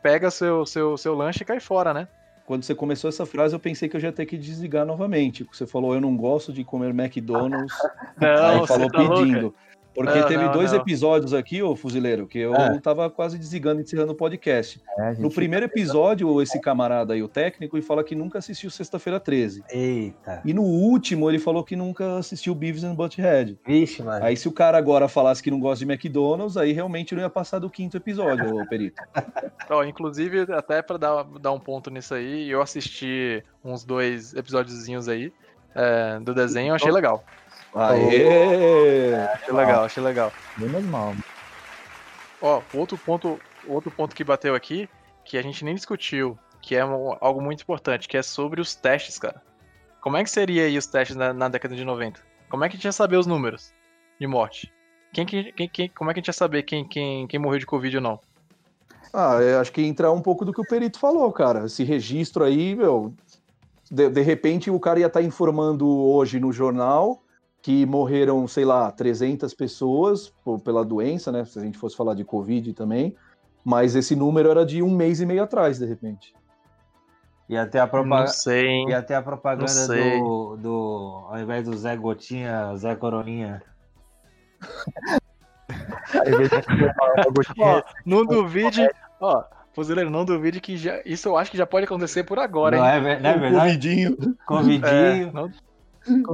[0.03, 2.09] pega seu, seu, seu lanche e cai fora, né?
[2.45, 5.47] Quando você começou essa frase, eu pensei que eu já ia ter que desligar novamente.
[5.51, 7.75] Você falou, eu não gosto de comer McDonald's.
[8.21, 9.55] aí Não, falou você tá pedindo.
[9.95, 10.81] Porque Não, teve não, dois não.
[10.81, 12.81] episódios aqui, ô fuzileiro, que eu É.
[12.81, 14.83] tava quase desligando e encerrando o podcast.
[14.99, 19.21] É, No primeiro episódio, esse camarada aí, o técnico, ele fala que nunca assistiu Sexta-feira
[19.21, 19.63] 13.
[19.71, 20.43] Eita.
[20.45, 23.57] E no último, ele falou que nunca assistiu Beavis and Butthead.
[23.67, 24.25] Vixe, mano.
[24.25, 27.31] Aí se o cara agora falasse que não gosta de McDonald's, aí realmente não ia
[27.31, 29.01] passar do quinto episódio, ô Perito.
[29.71, 35.09] Ó, inclusive, até pra dar, dar um ponto nisso aí, eu assisti uns dois episódiozinhos
[35.09, 35.33] aí
[35.75, 37.25] é, do desenho, eu achei legal.
[37.75, 39.15] Aê!
[39.15, 40.33] Achei legal, achei legal.
[40.57, 41.15] Menos mal.
[42.41, 44.89] Ó, outro ponto, outro ponto que bateu aqui,
[45.25, 48.75] que a gente nem discutiu, que é um- algo muito importante, que é sobre os
[48.75, 49.43] testes, cara.
[50.01, 52.21] Como é que seria aí os testes na, na década de 90?
[52.49, 53.73] Como é que a gente ia saber os números
[54.21, 54.73] de morte?
[55.13, 57.59] Quem, que- quem, quem, como é que a gente ia saber quem, quem, quem morreu
[57.59, 58.21] de Covid ou não?
[59.13, 61.67] Ah, eu acho que entrar um pouco do que o Perito falou, cara.
[61.67, 63.15] Esse registro aí, meu.
[63.91, 67.23] De, de repente o cara ia estar informando hoje no jornal
[67.65, 71.47] que morreram, sei lá, 300 pessoas por- pela doença, né?
[71.47, 73.17] Se a gente fosse falar de Covid também.
[73.65, 76.35] Mas esse número era de um mês e meio atrás, de repente.
[77.49, 78.27] Ia ter a propaganda.
[78.27, 78.91] sei, hein?
[78.91, 79.67] Ia ter a propaganda
[80.21, 81.27] do, do.
[81.31, 83.63] Ao invés do Zé Gotinha, Zé Coroninha.
[87.59, 88.87] Ó, não duvide,
[89.21, 92.77] ó, fuzileiro, não duvide que já, isso eu acho que já pode acontecer por agora,
[92.77, 92.91] não, hein?
[93.09, 93.55] é, não é verdade?
[93.79, 94.17] Covidinho.
[94.47, 94.89] Convidinho.
[95.29, 95.51] É, não-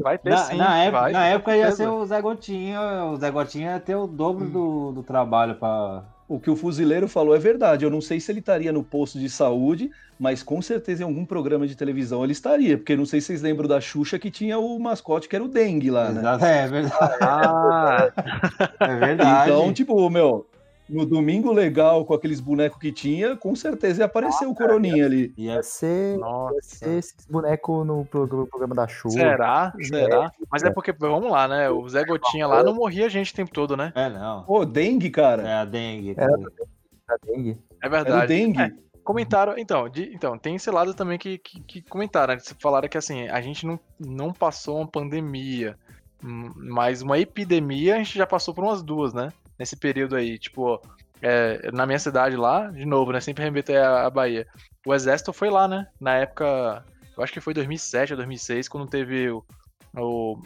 [0.03, 2.81] vai ter Na, sim, na época, vai, na época ia ser o Zé Gotinha.
[3.07, 6.05] O Zé Gotinha ia ter o dobro do, do trabalho pra.
[6.29, 7.85] O que o fuzileiro falou é verdade.
[7.85, 11.25] Eu não sei se ele estaria no posto de saúde, mas com certeza em algum
[11.25, 12.77] programa de televisão ele estaria.
[12.79, 15.49] Porque não sei se vocês lembram da Xuxa que tinha o mascote que era o
[15.49, 16.23] dengue lá, né?
[16.41, 17.19] É verdade.
[17.21, 18.13] Ah,
[18.79, 19.51] É verdade.
[19.51, 20.47] Então, tipo, meu,
[20.91, 25.33] no domingo legal com aqueles bonecos que tinha, com certeza ia aparecer o Coroninha ali.
[25.37, 26.59] Ia ia ser, ia nossa.
[26.63, 29.15] ser esses bonecos no pro- no programa da chuva.
[29.15, 29.73] Será?
[29.81, 30.31] Será?
[30.51, 31.71] Mas é porque, vamos lá, né?
[31.71, 33.93] O Zé Gotinha lá não morria gente o tempo todo, né?
[33.95, 34.43] É, não.
[34.45, 35.43] Pô, dengue, cara.
[35.49, 36.15] É a dengue.
[36.17, 36.39] Era cara.
[37.09, 37.51] da dengue.
[37.83, 38.27] É Era verdade.
[38.27, 38.61] dengue.
[38.63, 38.73] É,
[39.03, 42.41] comentaram, então, de- então, tem esse lado também que, que, que comentaram, né?
[42.61, 45.77] falaram que assim, a gente não, não passou uma pandemia,
[46.23, 49.31] hum, mas uma epidemia a gente já passou por umas duas, né?
[49.61, 50.81] Nesse período aí, tipo,
[51.21, 53.21] é, na minha cidade lá, de novo, né?
[53.21, 54.47] Sempre remeter a, a Bahia.
[54.87, 55.87] O exército foi lá, né?
[56.01, 56.83] Na época,
[57.15, 59.45] eu acho que foi 2007 ou 2006, quando teve o,
[59.95, 60.39] o,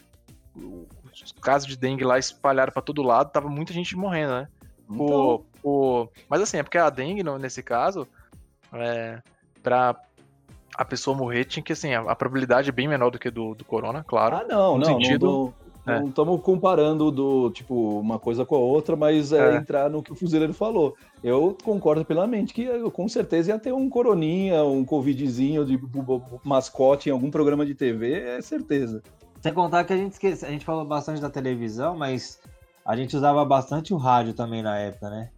[0.53, 4.47] o- os casos de dengue lá espalharam pra todo lado, tava muita gente morrendo, né?
[4.91, 8.05] Então, O, o, mas assim, é porque a dengue, no- nesse caso,
[8.73, 9.21] é,
[9.63, 9.95] pra
[10.77, 13.55] a pessoa morrer, tinha que, assim, a, a probabilidade é bem menor do que do,
[13.55, 14.35] do corona, claro.
[14.35, 15.53] Ah, não, no não, sentido- não,
[15.85, 15.99] é.
[15.99, 19.55] não estamos comparando do tipo uma coisa com a outra, mas é, É.
[19.57, 20.95] entrar no que o fuzileiro falou.
[21.23, 25.79] Eu concordo plenamente que eu, com certeza ia ter um coroninha, um covidzinho de
[26.43, 29.01] mascote em algum programa de TV, é certeza.
[29.41, 32.39] Sem contar que a gente esquece, a gente falou bastante da televisão, mas
[32.85, 35.29] a gente usava bastante o rádio também na época, né?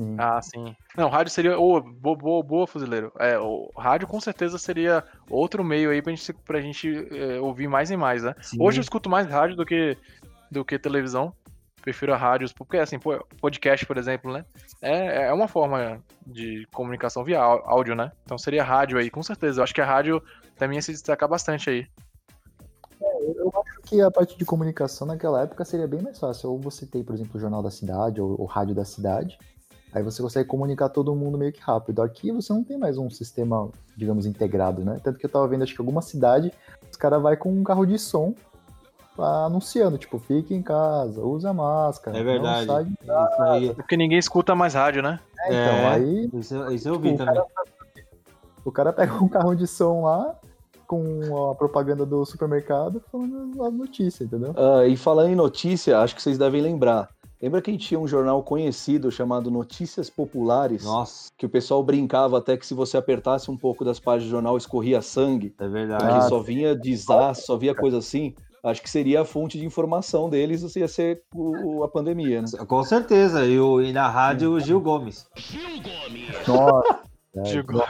[0.00, 0.16] Sim.
[0.18, 0.74] Ah, sim.
[0.96, 1.58] Não, rádio seria.
[1.58, 3.12] Ô, boa, boa, boa, fuzileiro.
[3.18, 7.68] É, o rádio com certeza seria outro meio aí pra gente, pra gente é, ouvir
[7.68, 8.34] mais e mais, né?
[8.40, 8.56] Sim.
[8.58, 9.98] Hoje eu escuto mais rádio do que,
[10.50, 11.34] do que televisão.
[11.82, 12.98] Prefiro a rádios, porque assim,
[13.40, 14.44] podcast, por exemplo, né?
[14.80, 18.10] É, é uma forma de comunicação via áudio, né?
[18.24, 19.60] Então seria rádio aí, com certeza.
[19.60, 20.22] Eu acho que a rádio
[20.56, 21.86] também ia se destacar bastante aí.
[23.00, 26.50] Eu acho que a parte de comunicação naquela época seria bem mais fácil.
[26.50, 29.38] Ou você tem, por exemplo, o Jornal da Cidade ou o Rádio da Cidade.
[29.92, 32.00] Aí você consegue comunicar todo mundo meio que rápido.
[32.02, 35.00] Aqui você não tem mais um sistema, digamos, integrado, né?
[35.02, 36.52] Tanto que eu tava vendo, acho que alguma cidade,
[36.90, 38.32] os caras vai com um carro de som
[39.18, 42.16] lá anunciando, tipo, fique em casa, usa máscara.
[42.16, 42.66] É não verdade.
[42.66, 43.74] sai de Isso aí.
[43.74, 45.18] Porque ninguém escuta mais rádio, né?
[45.40, 45.88] É, então, É.
[45.94, 47.42] aí Isso, isso eu vi Tipo, o também.
[48.64, 50.36] o cara pega um carro de som lá,
[50.86, 54.54] com a propaganda do supermercado, falando as notícias, entendeu?
[54.56, 57.08] Ah, e falando em notícia, acho que vocês devem lembrar.
[57.42, 60.84] Lembra que a gente tinha um jornal conhecido chamado Notícias Populares?
[60.84, 64.30] Nossa, Que o pessoal brincava até que se você apertasse um pouco das páginas do
[64.32, 65.54] jornal, escorria sangue.
[65.58, 66.04] é verdade.
[66.04, 68.34] Porque só vinha desastre, só via coisa assim.
[68.62, 72.48] Acho que seria a fonte de informação deles, ia ser o- a pandemia, né?
[72.68, 73.46] Com certeza.
[73.46, 75.26] E, o, e na rádio, o Gil Gomes.
[76.46, 77.00] Nossa,
[77.36, 77.82] é, Digo,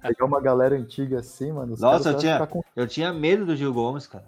[0.00, 1.72] pegar uma galera antiga assim, mano.
[1.72, 4.26] os Nossa, eu tinha- ficar com- Eu tinha medo do Gil Gomes, cara.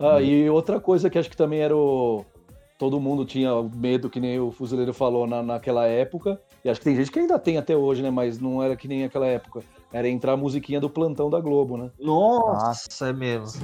[0.00, 2.24] Ah, e outra coisa que acho que também era o.
[2.78, 6.40] Todo mundo tinha medo, que nem o fuzileiro falou na, naquela época.
[6.64, 8.10] E acho que tem gente que ainda tem até hoje, né?
[8.10, 9.62] Mas não era que nem aquela época.
[9.92, 11.90] Era entrar a musiquinha do plantão da Globo, né?
[11.98, 13.60] Nossa, é mesmo.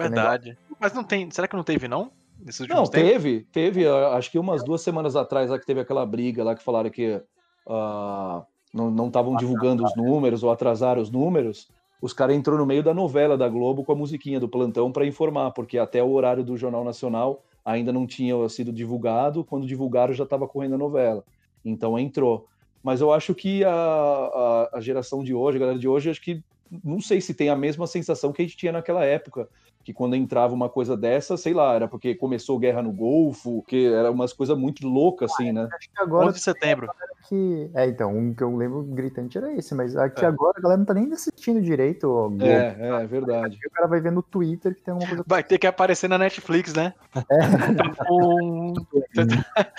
[0.00, 0.56] verdade.
[0.78, 1.30] Mas não tem.
[1.30, 2.10] Será que não teve, não?
[2.38, 3.10] Nesses Não, últimos tempos?
[3.10, 3.86] teve, teve.
[3.86, 6.88] ah, Acho que umas duas semanas atrás lá que teve aquela briga lá que falaram
[6.90, 7.20] que
[7.68, 11.68] ah, não estavam divulgando os números ou atrasaram os números.
[12.00, 15.06] Os caras entrou no meio da novela da Globo com a musiquinha do plantão para
[15.06, 19.44] informar, porque até o horário do Jornal Nacional ainda não tinha sido divulgado.
[19.44, 21.24] Quando divulgaram já estava correndo a novela.
[21.64, 22.46] Então entrou.
[22.82, 26.22] Mas eu acho que a, a, a geração de hoje, a galera de hoje, acho
[26.22, 26.42] que
[26.82, 29.48] não sei se tem a mesma sensação que a gente tinha naquela época
[29.90, 33.86] que quando entrava uma coisa dessa, sei lá, era porque começou guerra no Golfo, que
[33.92, 35.68] era umas coisas muito loucas, assim, né?
[35.72, 36.88] Acho que agora 11 de setembro.
[37.28, 37.70] que.
[37.74, 40.28] É, então, um que eu lembro gritante era esse, mas aqui É.
[40.28, 42.08] agora a galera não tá nem assistindo direito.
[42.08, 42.30] ó.
[42.44, 43.58] É, é, é verdade.
[43.66, 45.24] O cara vai ver no Twitter que tem alguma coisa.
[45.26, 46.94] Vai ter que aparecer na Netflix, né?
[48.10, 49.72] Um- Você tá-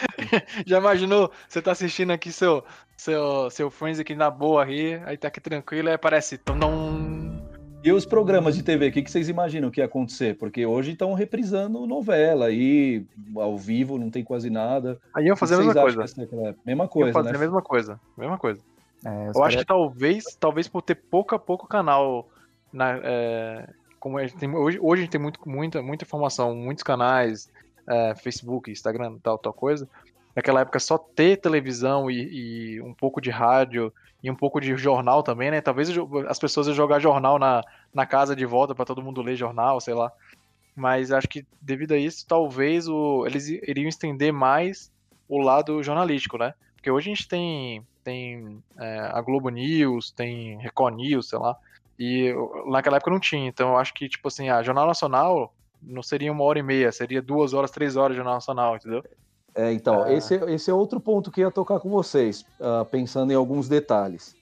[0.66, 1.32] Já imaginou?
[1.48, 2.64] Você tá assistindo aqui seu,
[2.98, 6.38] seu, seu Friends aqui na boa aí, aí tá aqui tranquilo, aí aparece.
[6.38, 7.21] Tum, tum.
[7.84, 10.38] E os programas de TV, o que, que vocês imaginam que ia acontecer?
[10.38, 13.04] Porque hoje estão reprisando novela aí,
[13.36, 15.00] ao vivo, não tem quase nada.
[15.16, 16.06] Aí iam que fazer a mesma coisa.
[16.64, 17.38] Mesma Iam coisa, fazer né?
[17.38, 18.00] a mesma coisa.
[18.16, 18.62] Mesma coisa.
[19.04, 22.30] É, Eu acho caras- que talvez, talvez por ter pouco a pouco canal
[22.72, 23.68] na, é,
[24.00, 27.50] como a gente tem, hoje, hoje a gente tem muito, muita, muita informação, muitos canais,
[27.88, 29.90] é, Facebook, Instagram, tal, tal coisa.
[30.36, 33.92] Naquela época só ter televisão e, e um pouco de rádio
[34.24, 35.62] e um pouco de jornal também, né?
[35.62, 35.90] Talvez
[36.28, 39.80] as pessoas iam jogar jornal na, na casa de volta para todo mundo ler jornal,
[39.82, 40.12] sei lá.
[40.76, 44.92] Mas acho que devido a isso, talvez o, eles iriam estender mais
[45.28, 46.54] o lado jornalístico, né?
[46.76, 51.56] Porque hoje a gente tem, tem é, a Globo News, tem Record News, sei lá.
[51.98, 52.34] E
[52.68, 53.48] naquela época não tinha.
[53.48, 56.92] Então eu acho que, tipo assim, a Jornal Nacional não seria uma hora e meia,
[56.92, 59.04] seria duas horas, três horas de Jornal Nacional, entendeu?
[59.54, 60.14] É, então, Ah.
[60.14, 63.68] esse, esse é outro ponto que eu ia tocar com vocês, ah, pensando em alguns
[63.68, 64.36] detalhes.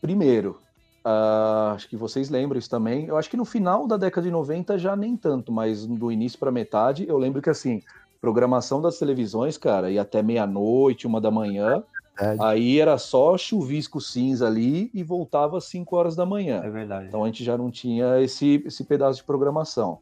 [0.00, 0.58] Primeiro,
[1.04, 3.06] ah, acho que vocês lembram isso também.
[3.06, 6.38] Eu acho que no final da década de 90 já nem tanto, mas do início
[6.38, 7.80] para metade, eu lembro que assim,
[8.20, 11.82] programação das televisões, cara, ia até meia-noite, uma da manhã.
[12.18, 12.40] Verdade.
[12.42, 16.62] Aí era só chuvisco cinza ali e voltava às 5 horas da manhã.
[16.64, 17.08] É verdade.
[17.08, 19.98] Então a gente já não tinha esse, esse pedaço de programação.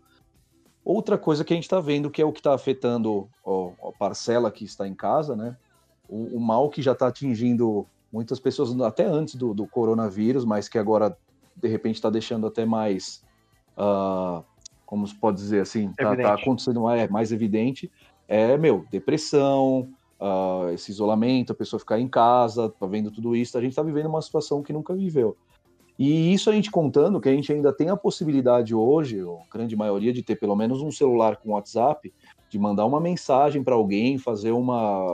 [0.85, 3.93] Outra coisa que a gente está vendo que é o que está afetando ó, a
[3.93, 5.57] parcela que está em casa, né?
[6.09, 10.69] O, o mal que já está atingindo muitas pessoas até antes do, do coronavírus, mas
[10.69, 11.17] que agora
[11.57, 13.25] de repente está deixando até mais,
[13.77, 14.43] ah,
[14.85, 16.29] como se pode dizer assim, tá, Evidente.
[16.29, 17.91] tá acontecendo é, mais evidente.
[18.29, 19.89] É meu depressão,
[20.21, 23.57] ah, esse isolamento, a pessoa ficar em casa, tá vendo tudo isso.
[23.57, 25.37] A gente está vivendo uma situação que nunca viveu.
[25.99, 29.77] E isso a gente contando que a gente ainda tem a possibilidade hoje, a grande
[29.77, 32.13] maioria, de ter pelo menos um celular com WhatsApp,
[32.49, 35.07] de mandar uma mensagem para alguém, fazer uma,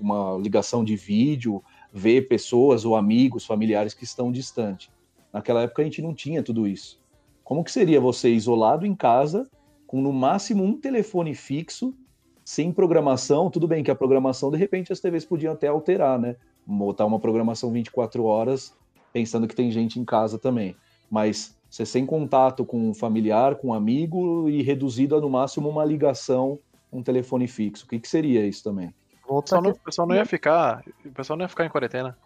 [0.00, 1.62] uma ligação de vídeo,
[1.92, 4.90] ver pessoas ou amigos, familiares que estão distantes.
[5.30, 6.98] Naquela época a gente não tinha tudo isso.
[7.44, 9.48] Como que seria você isolado em casa,
[9.86, 11.94] com no máximo um telefone fixo,
[12.42, 13.50] sem programação?
[13.50, 16.36] Tudo bem que a programação, de repente, as TVs podiam até alterar, né?
[16.66, 18.74] Botar uma programação 24 horas
[19.16, 20.76] pensando que tem gente em casa também.
[21.10, 25.70] Mas você sem contato com um familiar, com um amigo e reduzido a no máximo
[25.70, 26.58] uma ligação,
[26.92, 27.86] um telefone fixo.
[27.86, 28.94] O que, que seria isso também?
[29.26, 30.84] O pessoal, não, o pessoal não ia ficar.
[31.02, 32.16] O pessoal não ia ficar em quarentena.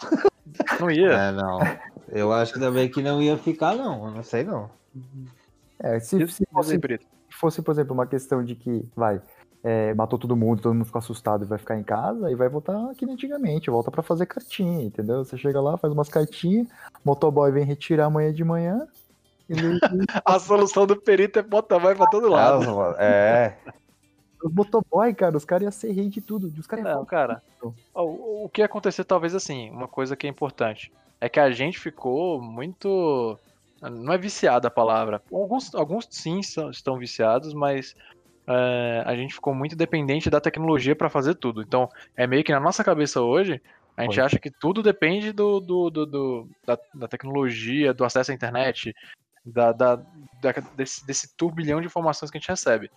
[0.80, 1.12] Não ia.
[1.12, 1.58] É, não.
[2.08, 4.06] Eu acho que também que não ia ficar, não.
[4.06, 4.70] Eu não sei, não.
[5.78, 7.06] É, se, se fosse, Perito.
[7.30, 9.20] fosse, por exemplo, uma questão de que, vai,
[9.64, 12.48] é, matou todo mundo, todo mundo ficou assustado e vai ficar em casa, e vai
[12.48, 15.24] voltar que nem antigamente, volta pra fazer cartinha, entendeu?
[15.24, 16.68] Você chega lá, faz umas cartinhas,
[17.04, 18.86] motoboy vem retirar amanhã de manhã,
[19.48, 19.78] Ele,
[20.24, 22.64] A solução do perito é motoboy pra todo lado.
[22.64, 23.56] Nossa, é.
[24.42, 26.52] os motoboy, cara, os caras iam ser rei de tudo.
[26.58, 27.42] Os caras iam Não, cara.
[27.94, 30.92] O, o que ia acontecer, talvez assim, uma coisa que é importante.
[31.20, 33.36] É que a gente ficou muito.
[33.80, 35.22] Não é viciada a palavra.
[35.32, 37.94] Alguns, alguns sim são- estão viciados, mas
[38.48, 41.60] é, a gente ficou muito dependente da tecnologia pra fazer tudo.
[41.62, 43.60] Então, é meio que na nossa cabeça hoje,
[43.96, 44.24] a gente Foi.
[44.24, 48.94] acha que tudo depende do, do, do- do- da, da tecnologia, do acesso à internet,
[49.44, 52.90] da, da- da- desse, desse turbilhão de informações que a gente recebe.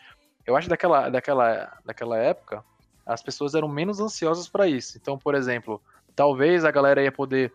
[0.45, 2.63] Eu acho que daquela, daquela, daquela época,
[3.05, 4.97] as pessoas eram menos ansiosas para isso.
[4.97, 5.81] Então, por exemplo,
[6.15, 7.51] talvez a galera ia poder.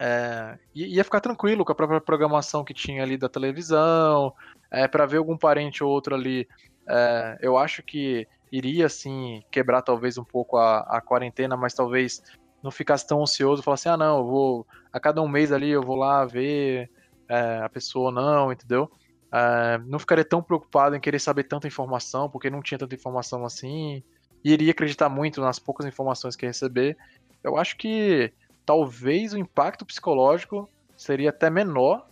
[0.00, 4.32] é, ia ficar tranquilo com a própria programação que tinha ali da televisão,
[4.70, 6.46] é, para ver algum parente ou outro ali.
[6.88, 12.22] É, eu acho que iria, assim, quebrar talvez um pouco a, a quarentena, mas talvez
[12.62, 14.66] não ficasse tão ansioso, falar assim, ah, não, eu vou.
[14.92, 16.90] A cada um mês ali eu vou lá ver
[17.28, 18.90] é, a pessoa ou não, entendeu?
[19.32, 23.44] É, não ficaria tão preocupado em querer saber tanta informação, porque não tinha tanta informação
[23.44, 24.02] assim
[24.44, 26.96] e iria acreditar muito nas poucas informações que receber.
[27.42, 28.32] Eu acho que
[28.64, 32.06] talvez o impacto psicológico seria até menor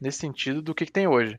[0.00, 1.38] nesse sentido do que, que tem hoje.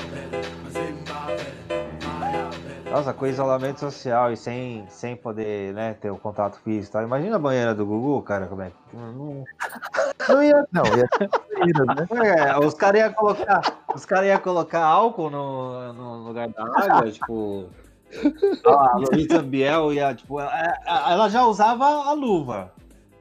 [2.06, 2.92] Maya Maya.
[2.92, 6.92] Nossa, com isolamento social e sem, sem poder, né, ter o contato físico.
[6.92, 7.04] tal.
[7.04, 8.76] Imagina a banheira do Gugu, cara, como é que.
[8.98, 9.44] Não,
[10.30, 10.68] não ia.
[10.72, 12.08] Não, ia ter banheiras, né?
[12.38, 13.62] É, os caras iam colocar.
[13.94, 17.70] Os caras iam colocar álcool no, no lugar da água, tipo.
[18.66, 22.74] A Luísa Biel ia, tipo, ela, ela já usava a luva.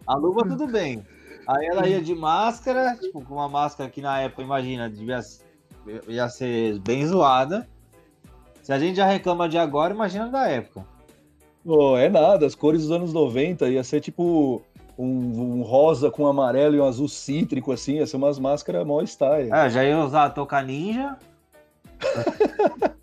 [0.06, 1.06] A luva tudo bem.
[1.46, 5.20] Aí ela ia de máscara, tipo, com uma máscara que na época, imagina, devia,
[6.08, 7.68] ia ser bem zoada.
[8.62, 10.84] Se a gente já reclama de agora, imagina da época.
[11.64, 14.62] Pô, é nada, as cores dos anos 90 ia ser tipo
[15.02, 19.02] um, um rosa com amarelo e um azul cítrico, assim, ia ser umas máscaras mó
[19.02, 19.50] style.
[19.52, 21.16] É, já ia usar a Toca Ninja.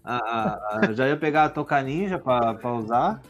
[0.04, 3.22] A- a- a- já ia pegar a Toca Ninja pra, pra usar.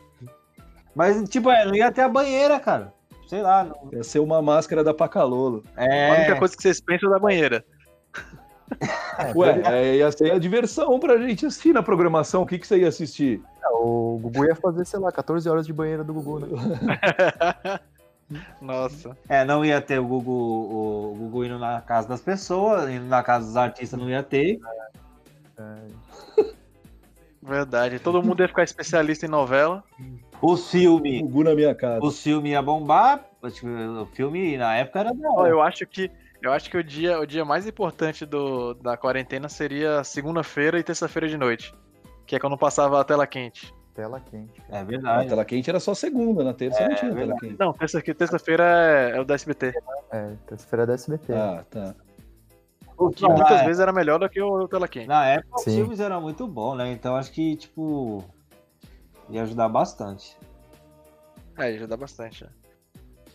[0.95, 2.93] Mas, tipo, é, não ia ter a banheira, cara.
[3.27, 3.63] Sei lá.
[3.65, 3.89] Não...
[3.93, 5.63] Ia ser uma máscara da Pacalolo.
[5.75, 7.65] A única É, coisa que vocês pensam é da banheira.
[9.36, 12.41] Ué, é, ia ser a diversão pra gente assistir na programação.
[12.43, 13.41] O que, que você ia assistir?
[13.80, 16.47] O Gugu ia fazer, sei lá, 14 horas de banheira do Gugu, né?
[18.62, 19.18] Nossa.
[19.30, 23.24] é, não ia ter o Gugu, o Gugu indo na casa das pessoas, indo na
[23.24, 24.60] casa dos artistas não ia ter.
[27.42, 28.00] Verdade.
[28.00, 29.84] Todo mundo ia ficar especialista em novela.
[30.42, 32.06] Os filmes, Gugu na minha casa.
[32.06, 33.26] os filmes ia bombar.
[33.42, 35.50] O filme na época era da hora.
[35.50, 36.12] eu acho que
[36.42, 40.84] eu acho que o dia, o dia mais importante do, da quarentena seria segunda-feira e
[40.84, 41.74] terça-feira de noite.
[42.26, 43.74] Que é quando passava a tela quente.
[43.98, 44.62] Tela quente.
[44.70, 45.28] É A verdade.
[45.28, 47.56] tela quente era só segunda, na terça não tinha tela quente.
[47.58, 49.74] Não, terça- terça-feira é, é o da SBT.
[50.12, 51.34] É, terça-feira é da SBT.
[51.34, 51.96] Ah, tá.
[52.96, 55.08] O Que muitas na, vezes era melhor do que o tela quente.
[55.08, 55.78] na época os Sim.
[55.78, 56.92] filmes eram muito bons, né?
[56.92, 58.24] Então acho que, tipo,
[59.32, 60.38] ia ajudar bastante.
[61.58, 62.44] É, já dá bastante.
[62.44, 62.52] né?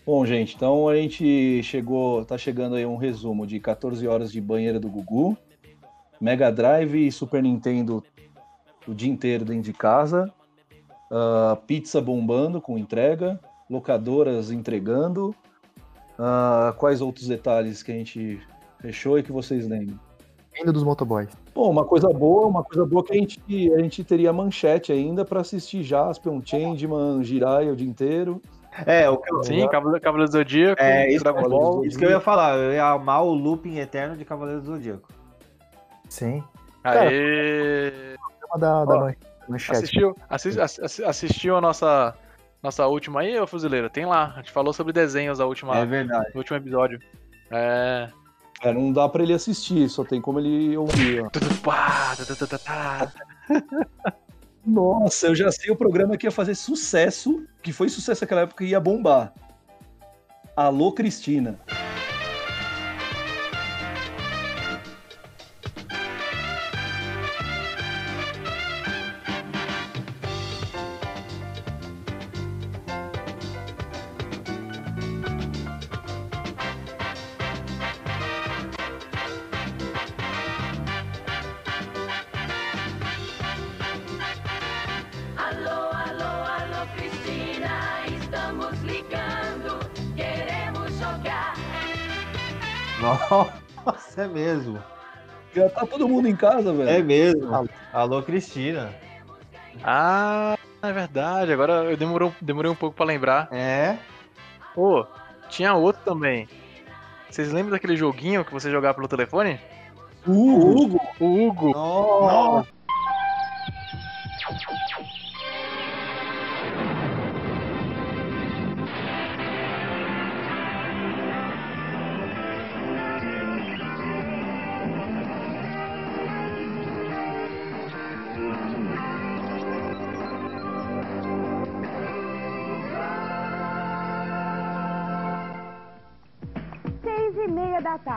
[0.07, 4.40] Bom, gente, então a gente chegou, tá chegando aí um resumo de 14 horas de
[4.40, 5.37] banheira do Gugu,
[6.20, 8.01] Mega Drive e Super Nintendo
[8.87, 10.33] o dia inteiro dentro de casa,
[11.12, 15.35] ah, pizza bombando com entrega, locadoras entregando.
[16.18, 18.40] Ah, quais outros detalhes que a gente
[18.81, 20.01] fechou e que vocês lembram?
[20.55, 21.29] Vindo dos motoboys.
[21.55, 23.40] Bom, uma coisa boa, uma coisa boa que a gente,
[23.72, 28.40] a gente teria manchete ainda para assistir Jaspion, Changeman, Jiraiya o dia inteiro.
[28.87, 31.85] É, o Sim, Cavaleiro, Cavaleiro do Zodíaco, É, isso, Dragon Ball.
[31.85, 35.09] isso que eu ia falar, eu ia amar o looping eterno de Cavaleiro do Zodíaco.
[36.09, 36.42] Sim.
[36.85, 38.16] Aê!
[38.48, 39.12] Uma da, da Ó,
[39.48, 39.78] manchete.
[39.78, 42.14] Assistiu, assis- assi- assistiu a nossa,
[42.62, 43.88] nossa última aí, ô Fuzileiro?
[43.90, 44.33] Tem lá.
[44.35, 46.31] A gente falou sobre desenhos a última, É verdade.
[46.35, 46.98] no último episódio.
[47.50, 48.08] É.
[48.62, 51.25] É, não dá para ele assistir, só tem como ele ouvir.
[51.25, 51.29] ó.
[51.31, 52.14] Tudo pá.
[54.64, 58.62] Nossa, eu já sei o programa que ia fazer sucesso, que foi sucesso naquela época
[58.64, 59.33] e ia bombar.
[60.54, 61.58] Alô, Cristina.
[93.85, 94.79] Nossa, é mesmo.
[95.55, 96.88] Já tá todo mundo em casa, velho.
[96.88, 97.69] É mesmo.
[97.92, 98.94] Alô, Cristina.
[99.83, 101.53] Ah, é verdade.
[101.53, 103.48] Agora eu demorou, demorei um pouco pra lembrar.
[103.50, 103.98] É.
[104.75, 105.07] Pô,
[105.48, 106.48] tinha outro também.
[107.29, 109.59] Vocês lembram daquele joguinho que você jogava pelo telefone?
[110.27, 111.00] O Hugo.
[111.19, 111.73] O Hugo.
[111.73, 112.63] Nossa.
[112.63, 112.81] Seis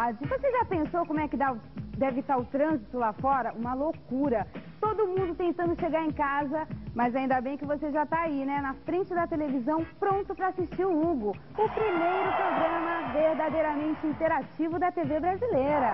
[0.05, 0.25] tarde.
[0.27, 1.55] Você já pensou como é que dá
[1.97, 3.53] deve estar o trânsito lá fora?
[3.53, 4.45] Uma loucura.
[4.81, 8.59] Todo mundo tentando chegar em casa, mas ainda bem que você já está aí, né?
[8.61, 14.91] Na frente da televisão, pronto para assistir o Hugo, o primeiro programa verdadeiramente interativo da
[14.91, 15.93] TV brasileira.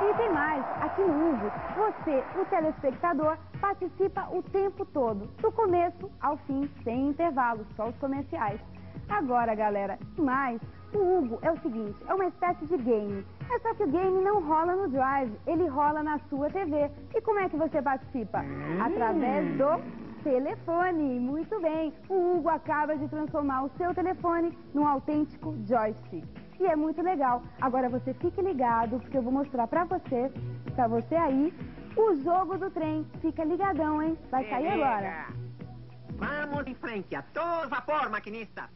[0.00, 6.10] E tem mais, aqui no Hugo, você, o telespectador, participa o tempo todo, do começo
[6.20, 8.60] ao fim, sem intervalos, só os comerciais.
[9.08, 10.60] Agora, galera, mais,
[10.96, 13.26] o Hugo é o seguinte, é uma espécie de game.
[13.50, 16.90] É só que o game não rola no Drive, ele rola na sua TV.
[17.14, 18.44] E como é que você participa?
[18.84, 21.18] Através do telefone.
[21.20, 26.24] Muito bem, o Hugo acaba de transformar o seu telefone num autêntico joystick.
[26.60, 27.42] E é muito legal.
[27.60, 30.30] Agora você fique ligado, porque eu vou mostrar pra você,
[30.74, 31.52] pra você aí,
[31.96, 33.06] o jogo do trem.
[33.20, 34.16] Fica ligadão, hein?
[34.30, 35.26] Vai cair agora.
[36.16, 38.68] Vamos em frente, a todo vapor, maquinista.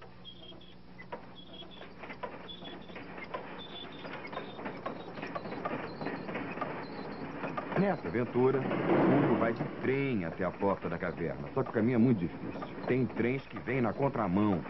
[7.79, 11.47] Nessa aventura, o Hugo vai de trem até a porta da caverna.
[11.53, 12.77] Só que o caminho é muito difícil.
[12.87, 14.63] Tem trens que vêm na contramão.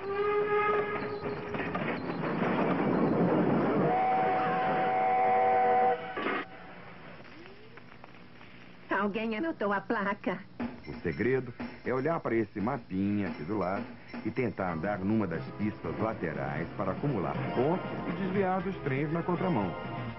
[8.91, 10.41] Alguém anotou a placa.
[10.89, 11.55] O segredo
[11.85, 13.85] é olhar para esse mapinha aqui do lado
[14.25, 19.23] e tentar andar numa das pistas laterais para acumular pontos e desviar dos trens na
[19.23, 19.73] contramão.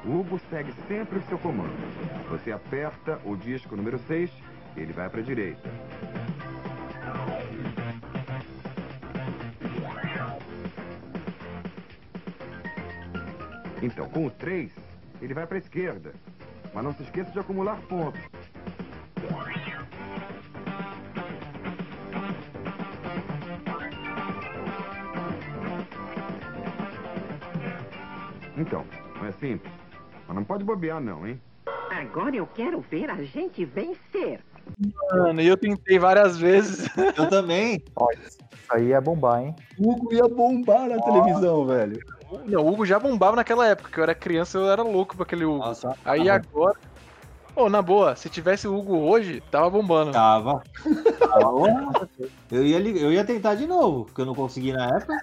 [0.06, 1.76] O Hugo segue sempre o seu comando.
[2.30, 4.32] Você aperta o disco número 6,
[4.76, 5.70] ele vai para a direita.
[13.82, 14.72] Então, com o 3,
[15.22, 16.14] ele vai para a esquerda.
[16.74, 18.22] Mas não se esqueça de acumular pontos.
[28.58, 28.86] Então,
[29.16, 29.87] não é simples.
[30.28, 31.40] Mas não pode bobear não, hein?
[31.90, 34.42] Agora eu quero ver a gente vencer.
[35.12, 36.90] Mano, e eu tentei várias vezes.
[37.16, 37.82] Eu também.
[37.96, 38.38] Olha, isso
[38.70, 39.56] aí é bombar, hein?
[39.80, 42.00] O Hugo ia bombar na televisão, velho.
[42.46, 45.24] Não, o Hugo já bombava naquela época, que eu era criança, eu era louco pra
[45.24, 45.60] aquele Hugo.
[45.60, 46.78] Nossa, Aí agora.
[47.56, 50.12] Pô, na boa, se tivesse o Hugo hoje, tava bombando.
[50.12, 50.62] tava.
[51.18, 52.10] Tava.
[52.52, 55.18] Eu ia, eu ia tentar de novo, porque eu não consegui na época.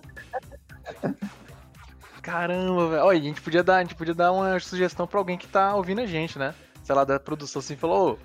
[2.34, 3.04] Caramba, velho.
[3.04, 5.76] Olha, a gente podia dar, a gente podia dar uma sugestão pra alguém que tá
[5.76, 6.52] ouvindo a gente, né?
[6.82, 8.18] Sei lá, da produção assim, falou,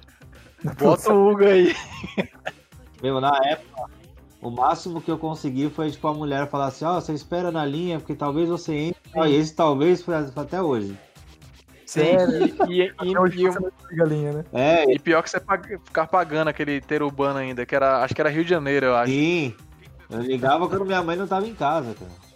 [0.63, 1.75] ô, bota o Hugo aí.
[3.03, 3.83] Meu, na época,
[4.41, 7.63] o máximo que eu consegui foi, tipo, a mulher falar assim, ó, você espera na
[7.63, 8.99] linha, porque talvez você entre.
[9.15, 10.97] Ó, e esse talvez foi até hoje.
[11.85, 12.49] Sério?
[12.67, 14.45] E, e, e, e- tem galinha, né?
[14.51, 15.39] É, e pior que você
[15.85, 18.03] ficar pagando aquele ter urbano ainda, que era.
[18.03, 19.11] Acho que era Rio de Janeiro, eu acho.
[19.11, 19.53] sim.
[20.09, 22.28] Eu ligava quando minha mãe não tava em casa, cara.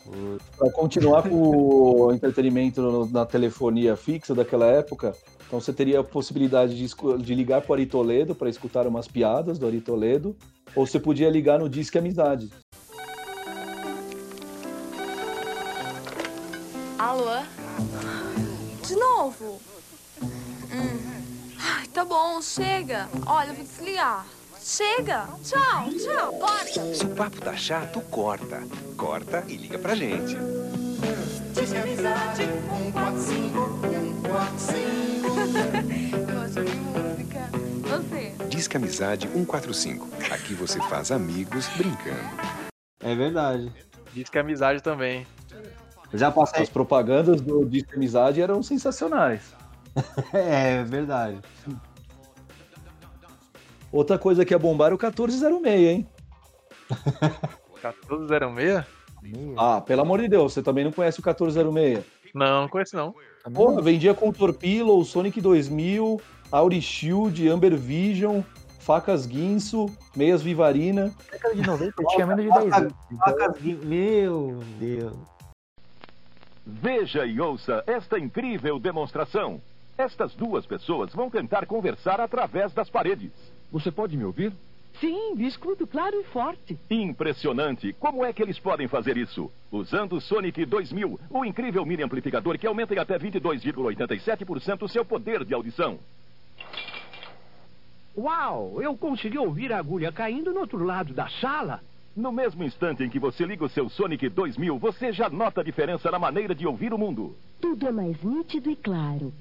[0.58, 5.16] Pra continuar com o entretenimento na telefonia fixa daquela época,
[5.48, 6.88] então você teria a possibilidade de,
[7.20, 10.36] de ligar para o Ari Toledo para escutar umas piadas do Ari Toledo,
[10.76, 12.50] ou você podia ligar no Disque Amizade.
[16.98, 17.42] Alô?
[18.86, 19.62] De novo?
[20.22, 21.24] Hum.
[21.60, 23.08] Ai, tá bom, chega.
[23.26, 24.26] Olha, eu vou desligar.
[24.64, 25.28] Chega.
[25.44, 26.34] Tchau, tchau.
[26.40, 26.96] Corta.
[26.96, 28.64] Se o papo tá chato, corta.
[28.96, 30.38] Corta e liga pra gente.
[31.54, 32.44] Disque amizade,
[32.94, 33.80] 145,
[34.24, 35.04] 145.
[36.32, 37.50] Gosto de música.
[37.90, 38.34] Você?
[38.48, 40.08] Disque Amizade 145.
[40.32, 42.18] Aqui você faz amigos brincando.
[43.02, 43.70] É verdade.
[44.14, 45.28] Diz que é amizade também.
[46.14, 46.64] Já passei.
[46.64, 49.42] As propagandas do Disque Amizade eram sensacionais.
[50.34, 51.38] É verdade.
[53.94, 56.08] Outra coisa que ia bombar era o 1406, hein?
[57.84, 58.86] 1406?
[59.58, 62.04] Ah, pelo amor de Deus, você também não conhece o 1406.
[62.34, 63.14] Não, não conheço não.
[63.54, 66.20] Pô, vendia Contour Pillow, Sonic 2000,
[66.52, 68.42] Auri Shield, Amber Vision,
[68.80, 69.86] facas Guinso,
[70.16, 71.14] meias Vivarina.
[71.32, 72.94] Década de 90 tinha menos de 10 anos.
[73.24, 75.14] Facas Gui- Meu Deus.
[76.66, 79.62] Veja e ouça esta incrível demonstração.
[79.98, 83.32] Estas duas pessoas vão tentar conversar através das paredes.
[83.74, 84.54] Você pode me ouvir?
[85.00, 86.78] Sim, escuto claro e forte.
[86.92, 87.92] Impressionante!
[87.94, 89.52] Como é que eles podem fazer isso?
[89.72, 95.04] Usando o Sonic 2000, o incrível mini amplificador que aumenta em até 22,87% o seu
[95.04, 95.98] poder de audição.
[98.16, 101.82] Uau, eu consegui ouvir a agulha caindo no outro lado da sala.
[102.16, 105.64] No mesmo instante em que você liga o seu Sonic 2000, você já nota a
[105.64, 107.36] diferença na maneira de ouvir o mundo.
[107.60, 109.34] Tudo é mais nítido e claro.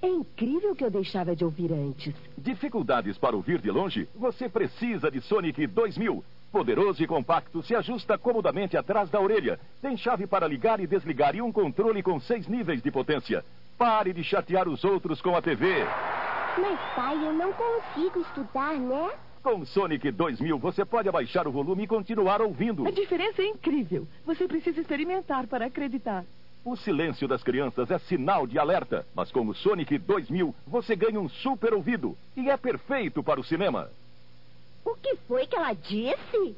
[0.00, 2.14] É incrível que eu deixava de ouvir antes.
[2.36, 4.08] Dificuldades para ouvir de longe?
[4.14, 6.24] Você precisa de Sonic 2000.
[6.52, 9.58] Poderoso e compacto, se ajusta comodamente atrás da orelha.
[9.82, 13.44] Tem chave para ligar e desligar e um controle com seis níveis de potência.
[13.76, 15.84] Pare de chatear os outros com a TV.
[16.58, 19.10] Mas, pai, eu não consigo estudar, né?
[19.42, 22.86] Com Sonic 2000, você pode abaixar o volume e continuar ouvindo.
[22.86, 24.06] A diferença é incrível.
[24.24, 26.24] Você precisa experimentar para acreditar.
[26.64, 31.20] O silêncio das crianças é sinal de alerta, mas com o Sonic 2000, você ganha
[31.20, 33.90] um super ouvido e é perfeito para o cinema.
[34.84, 36.56] O que foi que ela disse?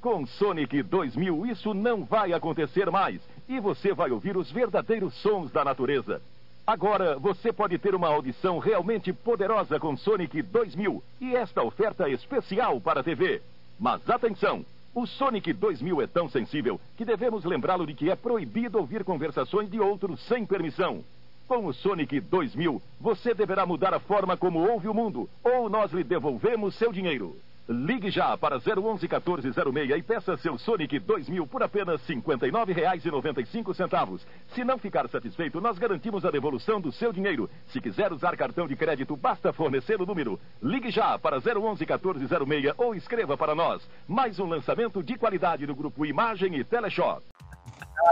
[0.00, 5.50] Com Sonic 2000, isso não vai acontecer mais e você vai ouvir os verdadeiros sons
[5.50, 6.22] da natureza.
[6.66, 12.12] Agora você pode ter uma audição realmente poderosa com Sonic 2000 e esta oferta é
[12.12, 13.42] especial para a TV.
[13.78, 14.64] Mas atenção!
[14.94, 19.70] O Sonic 2000 é tão sensível que devemos lembrá-lo de que é proibido ouvir conversações
[19.70, 21.04] de outros sem permissão.
[21.46, 25.92] Com o Sonic 2000, você deverá mudar a forma como ouve o mundo, ou nós
[25.92, 27.36] lhe devolvemos seu dinheiro.
[27.68, 34.20] Ligue já para 011 1406 e peça seu Sonic 2000 por apenas R$ 59,95.
[34.54, 37.50] Se não ficar satisfeito, nós garantimos a devolução do seu dinheiro.
[37.66, 40.40] Se quiser usar cartão de crédito, basta fornecer o número.
[40.62, 43.86] Ligue já para 011 1406 ou escreva para nós.
[44.06, 47.22] Mais um lançamento de qualidade do grupo Imagem e Teleshop.
[48.06, 48.10] Ah,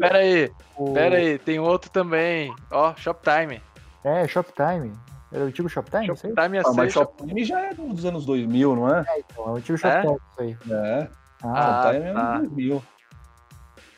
[0.00, 0.50] pera aí,
[0.94, 2.50] pera aí, tem outro também.
[2.70, 3.60] Ó, Shoptime.
[4.02, 4.92] É, Shoptime.
[5.34, 6.06] Era o antigo Shoptime?
[6.06, 9.04] Shoptime Ah, mas Shoptime já é dos anos 2000, não é?
[9.08, 10.56] É, então, é o antigo Shoptime isso aí.
[10.70, 11.08] É.
[11.42, 12.36] Ah, Shoptime é tá.
[12.36, 12.82] anos 2000.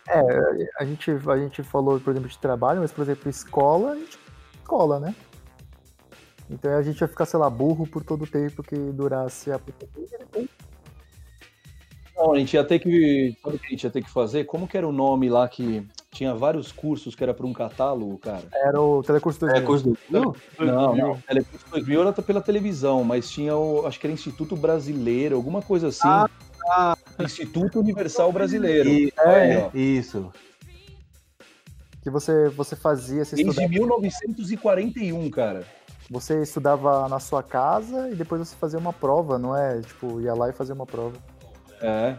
[0.09, 3.97] É, a gente, a gente falou, por exemplo, de trabalho, mas, por exemplo, escola, a
[3.97, 4.18] gente
[4.66, 5.14] escola, né?
[6.51, 9.61] Então a gente ia ficar, sei lá, burro por todo o tempo que durasse a
[12.16, 13.37] Não, a gente ia ter que.
[13.43, 14.45] Sabe o que a gente ia ter que fazer?
[14.45, 18.18] Como que era o nome lá que tinha vários cursos que era para um catálogo,
[18.18, 18.42] cara?
[18.52, 19.62] Era o Telecurso 2000.
[19.62, 20.34] É, curso 2000?
[20.60, 21.16] Não, não.
[21.20, 23.86] Telecurso 2000 era pela televisão, mas tinha o.
[23.86, 26.08] Acho que era Instituto Brasileiro, alguma coisa assim.
[26.68, 28.88] Ah, Instituto Universal Brasileiro.
[28.88, 29.70] E- é, ó.
[29.76, 30.32] isso.
[32.02, 35.64] Que você, você fazia, você Desde estudava, 1941, cara.
[36.08, 39.80] você estudava na sua casa e depois você fazia uma prova, não é?
[39.80, 41.16] Tipo, ia lá e fazia uma prova.
[41.80, 42.16] É.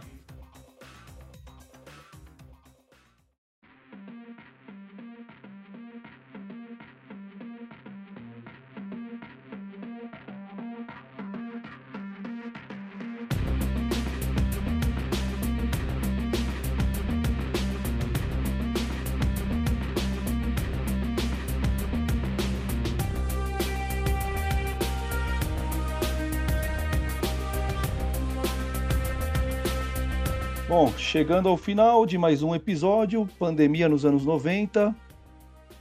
[31.08, 34.94] chegando ao final de mais um episódio, pandemia nos anos 90.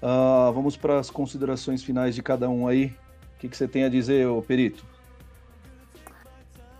[0.01, 2.95] Ah, vamos para as considerações finais de cada um aí.
[3.35, 4.85] O que, que você tem a dizer, ô Perito?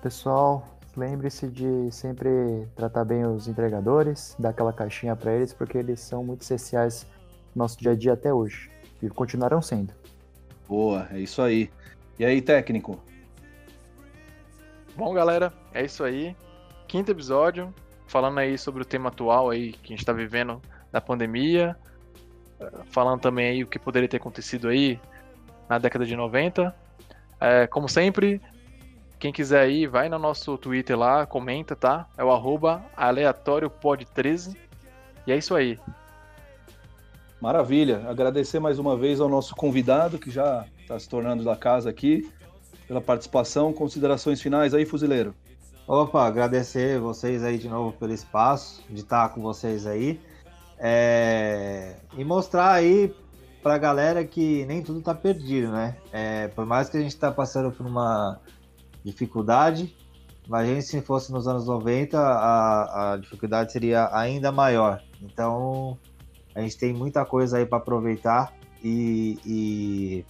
[0.01, 2.29] Pessoal, lembre-se de sempre
[2.73, 7.05] tratar bem os entregadores, dar aquela caixinha para eles, porque eles são muito essenciais
[7.53, 8.71] no nosso dia a dia até hoje.
[9.03, 9.93] E continuarão sendo.
[10.65, 11.69] Boa, é isso aí.
[12.17, 12.97] E aí, técnico?
[14.95, 16.33] Bom, galera, é isso aí.
[16.87, 17.73] Quinto episódio,
[18.07, 21.75] falando aí sobre o tema atual aí que a gente está vivendo da pandemia,
[22.59, 24.99] eh, falando também aí o que poderia ter acontecido aí
[25.69, 26.73] na década de 90.
[27.39, 28.41] É, como sempre,
[29.19, 32.07] quem quiser aí, vai no nosso Twitter lá, comenta, tá?
[32.17, 34.55] É o arroba aleatóriopod13.
[35.25, 35.79] E é isso aí.
[37.41, 38.03] Maravilha.
[38.07, 42.31] Agradecer mais uma vez ao nosso convidado, que já está se tornando da casa aqui,
[42.87, 43.71] pela participação.
[43.73, 45.35] Considerações finais aí, fuzileiro.
[45.87, 50.19] Opa, agradecer vocês aí de novo pelo espaço, de estar com vocês aí.
[50.77, 53.15] É, E mostrar aí
[53.63, 55.95] pra galera que nem tudo tá perdido, né?
[56.11, 58.37] É, por mais que a gente tá passando por uma
[59.01, 59.95] dificuldade,
[60.45, 65.01] imagine se fosse nos anos 90, a, a dificuldade seria ainda maior.
[65.21, 65.97] Então,
[66.53, 70.25] a gente tem muita coisa aí para aproveitar e, e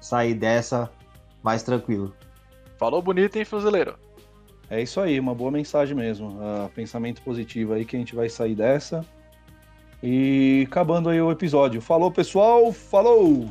[0.00, 0.88] sair dessa
[1.42, 2.14] mais tranquilo.
[2.78, 3.96] Falou bonito, hein, fuzileiro?
[4.72, 6.38] É isso aí, uma boa mensagem mesmo.
[6.40, 9.04] Ah, pensamento positivo aí que a gente vai sair dessa.
[10.02, 11.78] E acabando aí o episódio.
[11.82, 12.72] Falou, pessoal.
[12.72, 13.50] Falou!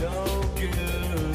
[0.00, 1.29] No good.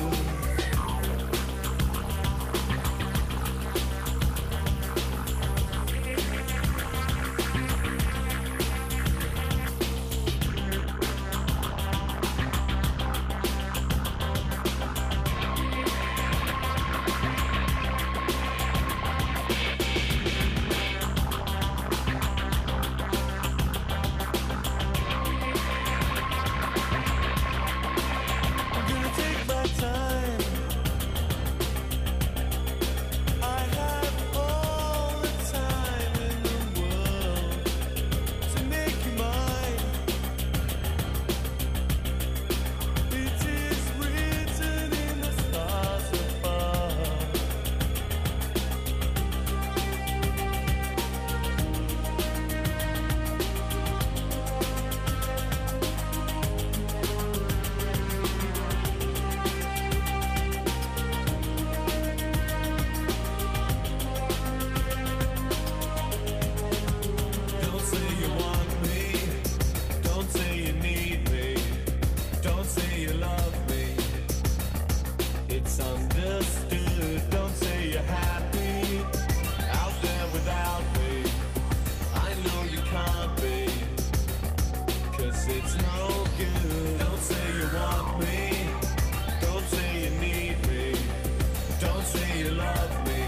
[92.56, 93.24] Love me.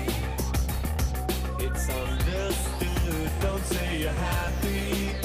[1.65, 3.32] It's understood.
[3.41, 5.16] Don't say you're happy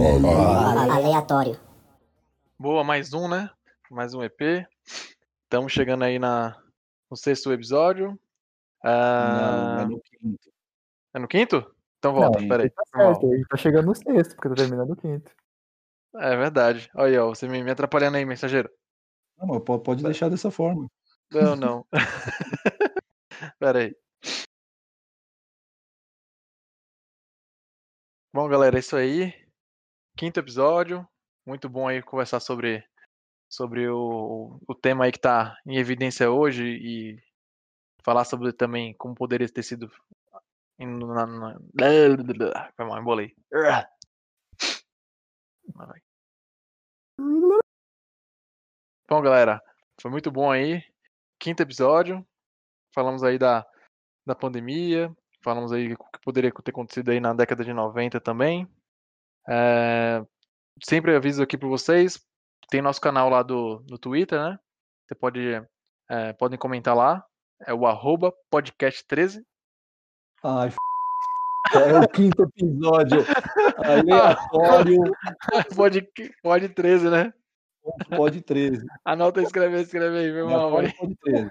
[0.00, 1.60] Aleatório.
[2.56, 3.50] Boa, mais um, né?
[3.90, 4.64] Mais um EP.
[5.42, 6.56] Estamos chegando aí na,
[7.10, 8.16] no sexto episódio.
[8.84, 10.52] Ah, Não, é no quinto.
[11.14, 11.74] É no quinto?
[11.98, 12.70] Então volta, Não, peraí.
[12.70, 15.32] Tá certo, tá chegando no sexto, porque tá terminando o quinto.
[16.14, 16.88] É verdade.
[16.94, 18.70] Olha aí, ó, você me, me atrapalhando aí, mensageiro.
[19.36, 20.88] Não, pode deixar dessa forma.
[21.32, 21.86] Não, não.
[23.58, 23.96] peraí.
[28.32, 29.47] Bom, galera, é isso aí.
[30.18, 31.08] Quinto episódio.
[31.46, 32.84] Muito bom aí conversar sobre,
[33.48, 37.22] sobre o, o tema aí que tá em evidência hoje e
[38.02, 39.88] falar sobre também como poderia ter sido.
[40.76, 41.56] Na.
[42.74, 43.32] Foi mal, embolei.
[49.08, 49.62] Bom, galera,
[50.00, 50.82] foi muito bom aí.
[51.38, 52.26] Quinto episódio.
[52.92, 53.64] Falamos aí da,
[54.26, 55.16] da pandemia.
[55.44, 58.68] Falamos aí o que poderia ter acontecido aí na década de 90 também.
[59.48, 60.24] É,
[60.84, 62.20] sempre aviso aqui para vocês.
[62.70, 64.58] Tem nosso canal lá do, no Twitter, né?
[65.06, 65.62] Você pode
[66.08, 67.24] é, podem comentar lá.
[67.66, 69.42] É o arroba podcast13.
[70.44, 70.76] Ai, f...
[71.74, 73.24] É o quinto episódio.
[73.76, 75.00] Aleatório.
[75.76, 76.08] Pode,
[76.42, 77.32] pode 13, né?
[78.16, 78.86] Pode 13.
[79.04, 80.48] Anota, escreve, escreve aí, meu.
[80.48, 81.50] Aleatório pode 13.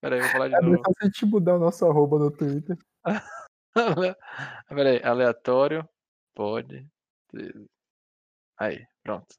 [0.00, 0.78] Peraí, vou falar de É novo.
[0.78, 2.76] fácil gente mudar o nosso arroba no Twitter.
[4.68, 5.88] Peraí, aleatório,
[6.34, 6.88] pode.
[7.30, 7.66] 13.
[8.58, 9.34] Aí, pronto.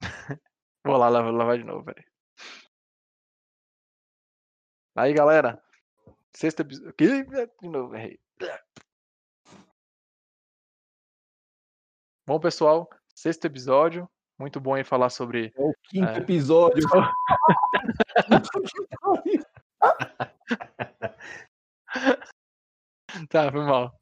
[0.84, 2.04] Vou lá lavar, lavar de novo, peraí.
[4.96, 5.62] Aí, galera.
[6.34, 6.94] Sexto episódio.
[6.98, 8.18] De novo, errei.
[12.26, 14.08] Bom, pessoal, sexto episódio.
[14.38, 15.52] Muito bom aí falar sobre.
[15.54, 16.18] É o quinto É.
[16.18, 16.88] episódio.
[23.28, 23.92] Tá, foi mal.